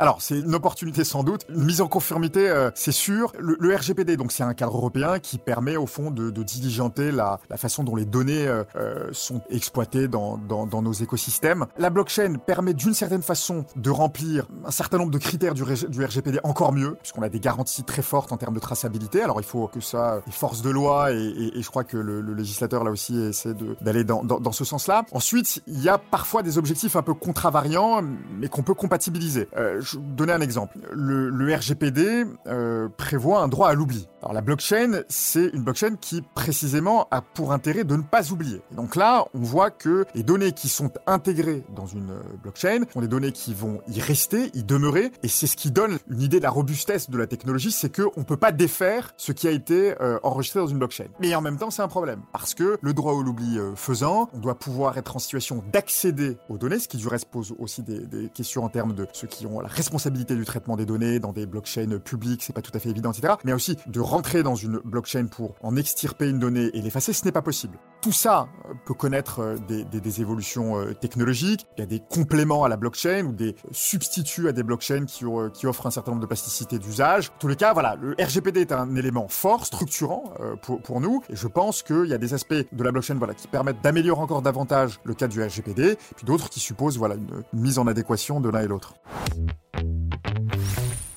alors, 0.03 0.22
c'est 0.22 0.38
une 0.38 0.53
opportunité 0.53 1.05
sans 1.05 1.24
doute. 1.24 1.45
Une 1.48 1.63
mise 1.63 1.79
en 1.79 1.88
conformité, 1.88 2.50
euh, 2.50 2.72
c'est 2.75 2.91
sûr. 2.91 3.31
Le, 3.39 3.74
RGPD, 3.74 4.17
donc 4.17 4.33
c'est 4.33 4.43
un 4.43 4.53
cadre 4.53 4.75
européen 4.75 5.19
qui 5.19 5.38
permet 5.38 5.77
au 5.77 5.86
fond 5.86 6.12
de, 6.12 6.29
de 6.29 6.43
diligenter 6.43 7.10
la, 7.13 7.39
la, 7.50 7.55
façon 7.55 7.86
dont 7.86 7.95
les 7.95 8.03
données 8.03 8.45
euh, 8.45 8.65
euh, 8.75 9.07
sont 9.13 9.39
exploitées 9.50 10.10
dans, 10.10 10.38
dans, 10.38 10.65
dans, 10.67 10.81
nos 10.81 10.91
écosystèmes. 10.91 11.67
La 11.77 11.89
blockchain 11.89 12.33
permet 12.45 12.74
d'une 12.74 12.93
certaine 12.93 13.22
façon 13.22 13.63
de 13.77 13.89
remplir 13.89 14.45
un 14.65 14.72
certain 14.72 14.98
nombre 14.98 15.12
de 15.12 15.17
critères 15.19 15.53
du, 15.53 15.63
RGPD 15.63 16.41
encore 16.43 16.74
mieux, 16.74 16.95
puisqu'on 16.95 17.22
a 17.22 17.29
des 17.29 17.39
garanties 17.39 17.86
très 17.86 18.01
fortes 18.01 18.33
en 18.33 18.38
termes 18.38 18.55
de 18.55 18.60
traçabilité. 18.60 19.22
Alors, 19.22 19.39
il 19.39 19.45
faut 19.45 19.67
que 19.67 19.79
ça 19.79 20.19
les 20.25 20.33
forces 20.33 20.62
de 20.62 20.69
loi 20.69 21.13
et, 21.13 21.15
et, 21.15 21.60
et 21.60 21.62
je 21.62 21.69
crois 21.69 21.86
que 21.86 21.95
le, 21.95 22.19
le, 22.19 22.33
législateur 22.33 22.83
là 22.83 22.91
aussi 22.91 23.17
essaie 23.17 23.53
d'aller 23.79 24.03
dans, 24.03 24.22
dans, 24.25 24.51
ce 24.51 24.65
sens-là. 24.65 25.06
Ensuite, 25.13 25.63
il 25.65 25.82
y 25.82 25.88
a 25.88 25.97
parfois 25.97 26.43
des 26.43 26.58
objectifs 26.58 26.97
un 26.97 27.04
peu 27.04 27.13
contravariants, 27.13 28.01
mais 28.38 28.49
qu'on 28.49 28.63
peut 28.63 28.73
compatibiliser. 28.73 29.47
Euh, 29.56 29.82
donner 29.97 30.34
un 30.34 30.41
exemple. 30.41 30.77
Le, 30.91 31.56
RGPD 31.56 32.25
euh, 32.47 32.89
prévoit 32.89 33.41
un 33.41 33.47
droit 33.47 33.69
à 33.69 33.73
l'oubli. 33.73 34.08
Alors 34.23 34.31
la 34.31 34.39
blockchain, 34.39 35.01
c'est 35.09 35.49
une 35.53 35.63
blockchain 35.63 35.97
qui 35.99 36.21
précisément 36.21 37.09
a 37.12 37.21
pour 37.21 37.51
intérêt 37.51 37.83
de 37.83 37.97
ne 37.97 38.03
pas 38.03 38.31
oublier. 38.31 38.62
Et 38.71 38.75
donc 38.75 38.95
là, 38.95 39.25
on 39.33 39.41
voit 39.41 39.69
que 39.69 40.05
les 40.15 40.23
données 40.23 40.53
qui 40.53 40.69
sont 40.69 40.91
intégrées 41.07 41.65
dans 41.75 41.88
une 41.88 42.12
euh, 42.12 42.23
blockchain 42.41 42.86
sont 42.93 43.01
des 43.01 43.09
données 43.09 43.33
qui 43.33 43.53
vont 43.53 43.81
y 43.89 43.99
rester, 43.99 44.49
y 44.53 44.63
demeurer, 44.63 45.12
et 45.23 45.27
c'est 45.27 45.45
ce 45.45 45.57
qui 45.57 45.71
donne 45.71 45.97
une 46.09 46.21
idée 46.21 46.38
de 46.38 46.43
la 46.43 46.51
robustesse 46.51 47.09
de 47.09 47.17
la 47.17 47.27
technologie, 47.27 47.73
c'est 47.73 47.89
que 47.89 48.03
on 48.15 48.23
peut 48.23 48.38
pas 48.38 48.53
défaire 48.53 49.12
ce 49.17 49.33
qui 49.33 49.45
a 49.45 49.51
été 49.51 49.93
euh, 49.99 50.19
enregistré 50.23 50.62
dans 50.62 50.67
une 50.67 50.77
blockchain. 50.77 51.07
Mais 51.19 51.36
en 51.36 51.41
même 51.41 51.57
temps, 51.57 51.69
c'est 51.69 51.81
un 51.81 51.89
problème 51.89 52.21
parce 52.31 52.53
que 52.53 52.77
le 52.81 52.93
droit 52.93 53.12
à 53.12 53.21
l'oubli 53.21 53.59
euh, 53.59 53.75
faisant, 53.75 54.29
on 54.31 54.39
doit 54.39 54.55
pouvoir 54.55 54.97
être 54.97 55.17
en 55.17 55.19
situation 55.19 55.65
d'accéder 55.73 56.38
aux 56.47 56.57
données, 56.57 56.79
ce 56.79 56.88
qui 56.88 56.95
du 56.95 57.09
reste 57.09 57.25
pose 57.25 57.53
aussi 57.59 57.83
des, 57.83 57.99
des 57.99 58.29
questions 58.29 58.63
en 58.63 58.69
termes 58.69 58.93
de 58.93 59.05
ceux 59.12 59.27
qui 59.27 59.45
ont 59.47 59.59
la 59.59 59.67
responsabilité 59.67 60.33
du 60.33 60.45
traitement 60.45 60.77
des 60.77 60.86
données 60.86 61.19
dans 61.19 61.33
des 61.33 61.45
blockchains 61.45 61.99
publiques, 61.99 62.41
c'est 62.43 62.53
pas 62.53 62.62
tout 62.62 62.71
à 62.73 62.79
fait 62.79 62.89
évident, 62.89 63.12
etc. 63.12 63.33
Mais 63.43 63.51
aussi 63.51 63.75
de 63.86 63.99
rentrer 64.13 64.43
dans 64.43 64.54
une 64.54 64.78
blockchain 64.78 65.26
pour 65.26 65.56
en 65.63 65.76
extirper 65.76 66.30
une 66.30 66.38
donnée 66.38 66.69
et 66.76 66.82
l'effacer, 66.82 67.13
ce 67.13 67.26
n'est 67.26 67.32
pas 67.32 67.41
possible. 67.41 67.80
Tout 67.99 68.12
ça 68.12 68.47
euh, 68.69 68.73
peut 68.86 68.93
connaître 68.93 69.39
euh, 69.39 69.56
des, 69.67 70.21
évolutions 70.21 70.80
euh, 70.80 70.93
technologiques. 70.93 71.65
Il 71.78 71.82
y 71.82 71.84
a 71.84 71.88
des 71.88 71.99
compléments 71.99 72.63
à 72.63 72.69
la 72.69 72.78
blockchain 72.78 73.26
ou 73.26 73.32
des 73.32 73.56
substituts 73.71 74.47
à 74.47 74.52
des 74.52 74.62
blockchains 74.62 75.06
qui, 75.06 75.26
offrent 75.26 75.88
un 75.88 75.91
certain 75.91 76.12
nombre 76.12 76.21
de 76.21 76.28
plasticité 76.28 76.78
d'usage. 76.78 77.30
En 77.30 77.39
tous 77.39 77.47
les 77.47 77.56
cas, 77.56 77.73
voilà, 77.73 77.95
le 77.99 78.15
RGPD 78.23 78.62
est 78.62 78.71
un 78.71 78.95
élément 78.95 79.28
fort, 79.28 79.65
structurant 79.65 80.32
pour, 80.62 80.80
pour 80.80 81.02
nous. 81.02 81.23
Et 81.30 81.36
je 81.36 81.47
pense 81.47 81.82
qu'il 81.82 82.06
y 82.06 82.13
a 82.13 82.19
des 82.19 82.36
aspects 82.36 82.54
de 82.54 82.84
la 82.84 82.91
blockchain 82.91 83.15
voilà, 83.15 83.34
qui 83.34 83.47
permettent 83.47 83.82
d'améliorer 83.82 84.21
encore 84.21 84.43
davantage 84.43 84.99
le 85.06 85.15
cadre 85.15 85.34
du 85.34 85.41
RGPD, 85.41 85.97
puis 86.15 86.26
d'autres 86.26 86.49
qui 86.49 86.60
supposent 86.60 86.99
voilà, 86.99 87.15
une 87.15 87.60
mise 87.60 87.80
en 87.80 87.88
adéquation 87.88 88.39
de 88.41 88.49
l'un 88.49 88.62
et 88.62 88.67
l'autre. 88.67 88.93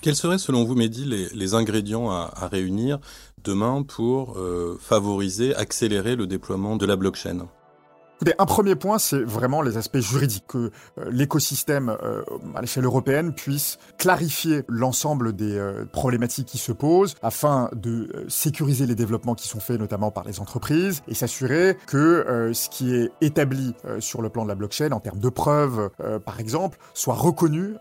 Quels 0.07 0.15
seraient 0.15 0.39
selon 0.39 0.63
vous, 0.63 0.77
Mehdi, 0.77 1.05
les, 1.05 1.55
ingrédients 1.55 2.13
à, 2.13 2.33
à, 2.33 2.47
réunir 2.47 3.01
demain 3.43 3.83
pour 3.83 4.39
euh, 4.39 4.79
favoriser, 4.81 5.53
accélérer 5.57 6.15
le 6.15 6.29
déploiement 6.29 6.77
de 6.77 6.87
la 6.87 6.95
blockchain? 6.95 7.49
Un 8.39 8.47
premier 8.47 8.77
point, 8.77 8.99
c'est 8.99 9.23
vraiment 9.23 9.61
les 9.61 9.77
aspects 9.77 9.99
juridiques, 9.99 10.47
que 10.49 10.71
euh, 10.99 11.05
l'écosystème 11.11 11.95
euh, 12.03 12.23
à 12.55 12.63
l'échelle 12.63 12.85
européenne 12.85 13.33
puisse 13.35 13.79
clarifier 13.99 14.65
l'ensemble 14.69 15.35
des 15.35 15.59
euh, 15.59 15.85
problématiques 15.85 16.47
qui 16.47 16.59
se 16.59 16.73
posent 16.73 17.15
afin 17.23 17.69
de 17.75 18.09
euh, 18.15 18.25
sécuriser 18.29 18.87
les 18.87 18.95
développements 18.95 19.35
qui 19.35 19.49
sont 19.49 19.61
faits 19.61 19.79
notamment 19.79 20.11
par 20.11 20.25
les 20.25 20.41
entreprises 20.41 21.03
et 21.09 21.15
s'assurer 21.15 21.77
que 21.87 21.97
euh, 21.97 22.55
ce 22.55 22.71
qui 22.71 22.95
est 22.95 23.13
établi 23.21 23.75
sur 24.01 24.23
le 24.23 24.29
plan 24.31 24.45
de 24.45 24.49
la 24.49 24.55
blockchain 24.55 24.93
en 24.93 25.01
termes 25.01 25.19
de 25.19 25.29
preuves, 25.29 25.91
par 26.25 26.41
exemple, 26.41 26.79
soit 26.95 27.15
reconnu 27.15 27.75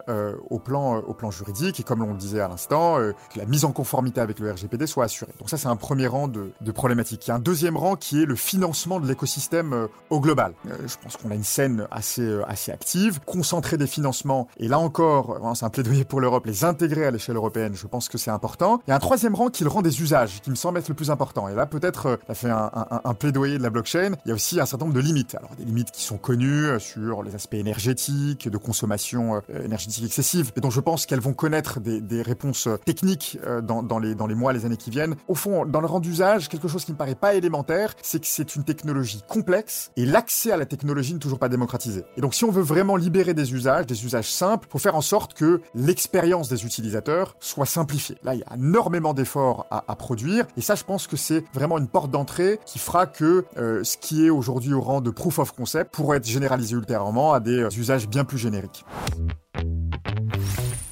au 0.49 0.59
plan 0.59 0.97
au 0.97 1.13
plan 1.13 1.31
juridique 1.31 1.79
et 1.79 1.83
comme 1.83 2.01
on 2.01 2.11
le 2.11 2.17
disait 2.17 2.39
à 2.39 2.47
l'instant, 2.47 2.97
que 2.97 3.39
la 3.39 3.45
mise 3.45 3.65
en 3.65 3.71
conformité 3.71 4.21
avec 4.21 4.39
le 4.39 4.51
RGPD 4.51 4.87
soit 4.87 5.05
assurée. 5.05 5.31
Donc 5.39 5.49
ça, 5.49 5.57
c'est 5.57 5.67
un 5.67 5.75
premier 5.75 6.07
rang 6.07 6.27
de, 6.27 6.51
de 6.59 6.71
problématiques. 6.71 7.27
Il 7.27 7.29
y 7.29 7.31
a 7.31 7.35
un 7.35 7.39
deuxième 7.39 7.77
rang 7.77 7.95
qui 7.95 8.21
est 8.21 8.25
le 8.25 8.35
financement 8.35 8.99
de 8.99 9.07
l'écosystème 9.07 9.87
global. 10.25 10.53
Euh, 10.67 10.75
je 10.87 10.95
pense 11.01 11.17
qu'on 11.17 11.29
a 11.29 11.35
une 11.35 11.43
scène 11.43 11.87
assez, 11.91 12.23
euh, 12.23 12.41
assez 12.49 12.71
active, 12.71 13.19
concentrer 13.25 13.77
des 13.77 13.85
financements, 13.85 14.47
et 14.57 14.67
là 14.67 14.79
encore, 14.79 15.39
c'est 15.55 15.65
un 15.65 15.69
plaidoyer 15.69 16.03
pour 16.03 16.19
l'Europe, 16.19 16.47
les 16.47 16.63
intégrer 16.63 17.05
à 17.05 17.11
l'échelle 17.11 17.35
européenne, 17.35 17.73
je 17.75 17.85
pense 17.85 18.09
que 18.09 18.17
c'est 18.17 18.31
important. 18.31 18.81
Il 18.87 18.89
y 18.89 18.93
a 18.93 18.95
un 18.95 18.99
troisième 18.99 19.35
rang 19.35 19.49
qui 19.49 19.63
le 19.63 19.69
rend 19.69 19.83
des 19.83 20.01
usages, 20.01 20.41
qui 20.41 20.49
me 20.49 20.55
semble 20.55 20.79
être 20.79 20.89
le 20.89 20.95
plus 20.95 21.11
important. 21.11 21.47
Et 21.47 21.53
là, 21.53 21.67
peut-être, 21.67 22.07
euh, 22.07 22.17
ça 22.27 22.33
fait 22.33 22.49
un, 22.49 23.13
plaidoyer 23.13 23.57
de 23.59 23.63
la 23.63 23.69
blockchain. 23.69 24.13
Il 24.25 24.29
y 24.29 24.31
a 24.31 24.33
aussi 24.33 24.59
un 24.59 24.65
certain 24.65 24.85
nombre 24.85 24.95
de 24.95 25.01
limites. 25.01 25.35
Alors, 25.35 25.51
des 25.57 25.63
limites 25.63 25.91
qui 25.91 26.01
sont 26.01 26.17
connues 26.17 26.79
sur 26.79 27.21
les 27.21 27.35
aspects 27.35 27.53
énergétiques, 27.53 28.49
de 28.49 28.57
consommation 28.57 29.41
énergétique 29.63 30.05
excessive, 30.05 30.51
et 30.55 30.59
dont 30.59 30.71
je 30.71 30.79
pense 30.79 31.05
qu'elles 31.05 31.19
vont 31.19 31.33
connaître 31.33 31.79
des, 31.79 32.21
réponses 32.21 32.67
techniques 32.85 33.37
dans, 33.63 33.83
dans, 33.83 33.99
les, 33.99 34.15
dans 34.15 34.27
les 34.27 34.35
mois, 34.35 34.53
les 34.53 34.65
années 34.65 34.77
qui 34.77 34.89
viennent. 34.89 35.15
Au 35.27 35.35
fond, 35.35 35.65
dans 35.65 35.81
le 35.81 35.87
rang 35.87 35.99
d'usage, 35.99 36.49
quelque 36.49 36.67
chose 36.67 36.83
qui 36.83 36.91
me 36.91 36.97
paraît 36.97 37.15
pas 37.15 37.35
élémentaire, 37.35 37.93
c'est 38.01 38.19
que 38.19 38.27
c'est 38.27 38.55
une 38.55 38.63
technologie 38.63 39.21
complexe, 39.27 39.91
et 39.95 40.05
l'accès 40.15 40.49
à 40.49 40.55
la 40.55 40.65
technologie 40.65 41.11
n'est 41.13 41.19
toujours 41.19 41.39
pas 41.39 41.49
démocratisé. 41.49 42.05
Et 42.15 42.21
donc 42.21 42.33
si 42.35 42.45
on 42.45 42.51
veut 42.51 42.61
vraiment 42.63 42.95
libérer 42.95 43.33
des 43.33 43.53
usages, 43.53 43.85
des 43.85 44.05
usages 44.05 44.31
simples, 44.31 44.65
faut 44.71 44.79
faire 44.79 44.95
en 44.95 45.01
sorte 45.01 45.33
que 45.33 45.59
l'expérience 45.73 46.47
des 46.47 46.65
utilisateurs 46.65 47.35
soit 47.41 47.65
simplifiée. 47.65 48.15
Là, 48.23 48.33
il 48.33 48.39
y 48.39 48.43
a 48.43 48.55
énormément 48.55 49.13
d'efforts 49.13 49.65
à, 49.69 49.95
produire, 49.97 50.45
et 50.55 50.61
ça, 50.61 50.75
je 50.75 50.85
pense 50.85 51.07
que 51.07 51.17
c'est 51.17 51.43
vraiment 51.53 51.77
une 51.77 51.89
porte 51.89 52.11
d'entrée 52.11 52.61
qui 52.65 52.79
fera 52.79 53.07
que 53.07 53.43
euh, 53.57 53.83
ce 53.83 53.97
qui 53.97 54.25
est 54.25 54.29
aujourd'hui 54.29 54.73
au 54.73 54.79
rang 54.79 55.01
de 55.01 55.09
proof 55.09 55.37
of 55.39 55.51
concept 55.51 55.93
pourrait 55.93 56.19
être 56.19 56.27
généralisé 56.27 56.77
ultérieurement 56.77 57.33
à 57.33 57.41
des 57.41 57.63
euh, 57.63 57.69
usages 57.77 58.07
bien 58.07 58.23
plus 58.23 58.37
génériques. 58.37 58.85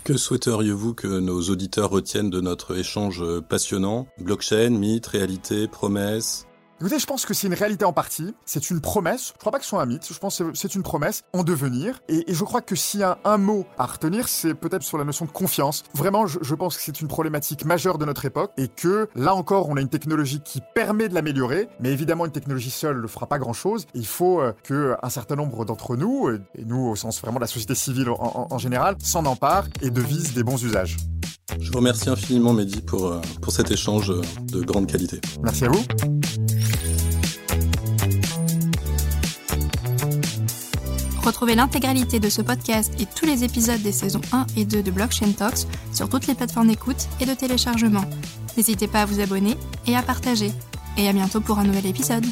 Que 0.03 0.17
souhaiteriez-vous 0.17 0.95
que 0.95 1.07
nos 1.07 1.43
auditeurs 1.43 1.91
retiennent 1.91 2.29
de 2.29 2.41
notre 2.41 2.77
échange 2.77 3.23
passionnant? 3.47 4.05
Blockchain, 4.19 4.71
mythe, 4.71 5.07
réalité, 5.07 5.69
promesse 5.69 6.45
Écoutez, 6.79 6.99
je 6.99 7.05
pense 7.05 7.25
que 7.25 7.33
c'est 7.33 7.47
une 7.47 7.53
réalité 7.53 7.85
en 7.85 7.93
partie. 7.93 8.33
C'est 8.45 8.69
une 8.69 8.81
promesse. 8.81 9.31
Je 9.33 9.39
crois 9.39 9.51
pas 9.51 9.59
que 9.59 9.63
ce 9.63 9.69
soit 9.69 9.81
un 9.81 9.85
mythe. 9.85 10.07
Je 10.11 10.17
pense 10.17 10.39
que 10.39 10.51
c'est 10.53 10.75
une 10.75 10.83
promesse 10.83 11.23
en 11.31 11.43
devenir. 11.43 12.01
Et, 12.09 12.25
je 12.27 12.43
crois 12.43 12.61
que 12.61 12.75
s'il 12.75 13.01
y 13.01 13.03
a 13.03 13.19
un 13.23 13.37
mot 13.37 13.65
à 13.77 13.85
retenir, 13.85 14.27
c'est 14.27 14.53
peut-être 14.53 14.83
sur 14.83 14.97
la 14.97 15.05
notion 15.05 15.25
de 15.25 15.31
confiance. 15.31 15.83
Vraiment, 15.93 16.25
je, 16.27 16.55
pense 16.55 16.75
que 16.75 16.83
c'est 16.83 16.99
une 16.99 17.07
problématique 17.07 17.63
majeure 17.65 17.97
de 17.97 18.05
notre 18.05 18.25
époque 18.25 18.51
et 18.57 18.67
que 18.67 19.07
là 19.15 19.33
encore, 19.35 19.69
on 19.69 19.77
a 19.77 19.81
une 19.81 19.89
technologie 19.89 20.41
qui 20.41 20.61
permet 20.73 21.09
de 21.09 21.13
l'améliorer. 21.13 21.69
Mais 21.79 21.91
évidemment, 21.91 22.25
une 22.25 22.31
technologie 22.31 22.71
seule 22.71 23.01
ne 23.01 23.07
fera 23.07 23.27
pas 23.27 23.39
grand-chose. 23.39 23.85
Il 23.93 24.07
faut 24.07 24.41
euh, 24.41 24.53
que 24.63 24.95
un 25.01 25.09
certain 25.09 25.35
nombre 25.35 25.65
d'entre 25.65 25.95
nous, 25.95 26.29
et 26.29 26.65
nous 26.65 26.87
au 26.87 26.95
sens 26.95 27.21
vraiment 27.21 27.37
de 27.37 27.43
la 27.43 27.47
société 27.47 27.75
civile 27.75 28.09
en, 28.09 28.47
en 28.49 28.57
général, 28.57 28.95
s'en 29.01 29.25
emparent 29.25 29.67
et 29.81 29.89
devisent 29.89 30.33
des 30.33 30.43
bons 30.43 30.61
usages. 30.63 30.97
Je 31.59 31.71
vous 31.71 31.77
remercie 31.77 32.09
infiniment, 32.09 32.53
Mehdi, 32.53 32.81
pour, 32.81 33.07
euh, 33.07 33.21
pour 33.41 33.53
cet 33.53 33.71
échange 33.71 34.11
de 34.41 34.61
grande 34.61 34.87
qualité. 34.87 35.19
Merci 35.43 35.65
à 35.65 35.69
vous. 35.69 35.83
Retrouvez 41.23 41.55
l'intégralité 41.55 42.19
de 42.19 42.27
ce 42.27 42.41
podcast 42.41 42.93
et 42.99 43.05
tous 43.05 43.25
les 43.25 43.45
épisodes 43.45 43.81
des 43.81 43.93
saisons 43.93 44.19
1 44.33 44.45
et 44.57 44.65
2 44.65 44.83
de 44.83 44.91
Blockchain 44.91 45.31
Talks 45.31 45.67
sur 45.93 46.09
toutes 46.09 46.27
les 46.27 46.35
plateformes 46.35 46.67
d'écoute 46.67 47.07
et 47.21 47.25
de 47.25 47.33
téléchargement. 47.33 48.03
N'hésitez 48.57 48.87
pas 48.87 49.03
à 49.03 49.05
vous 49.05 49.21
abonner 49.21 49.55
et 49.87 49.95
à 49.95 50.01
partager. 50.01 50.51
Et 50.97 51.07
à 51.07 51.13
bientôt 51.13 51.39
pour 51.39 51.59
un 51.59 51.63
nouvel 51.63 51.85
épisode. 51.85 52.25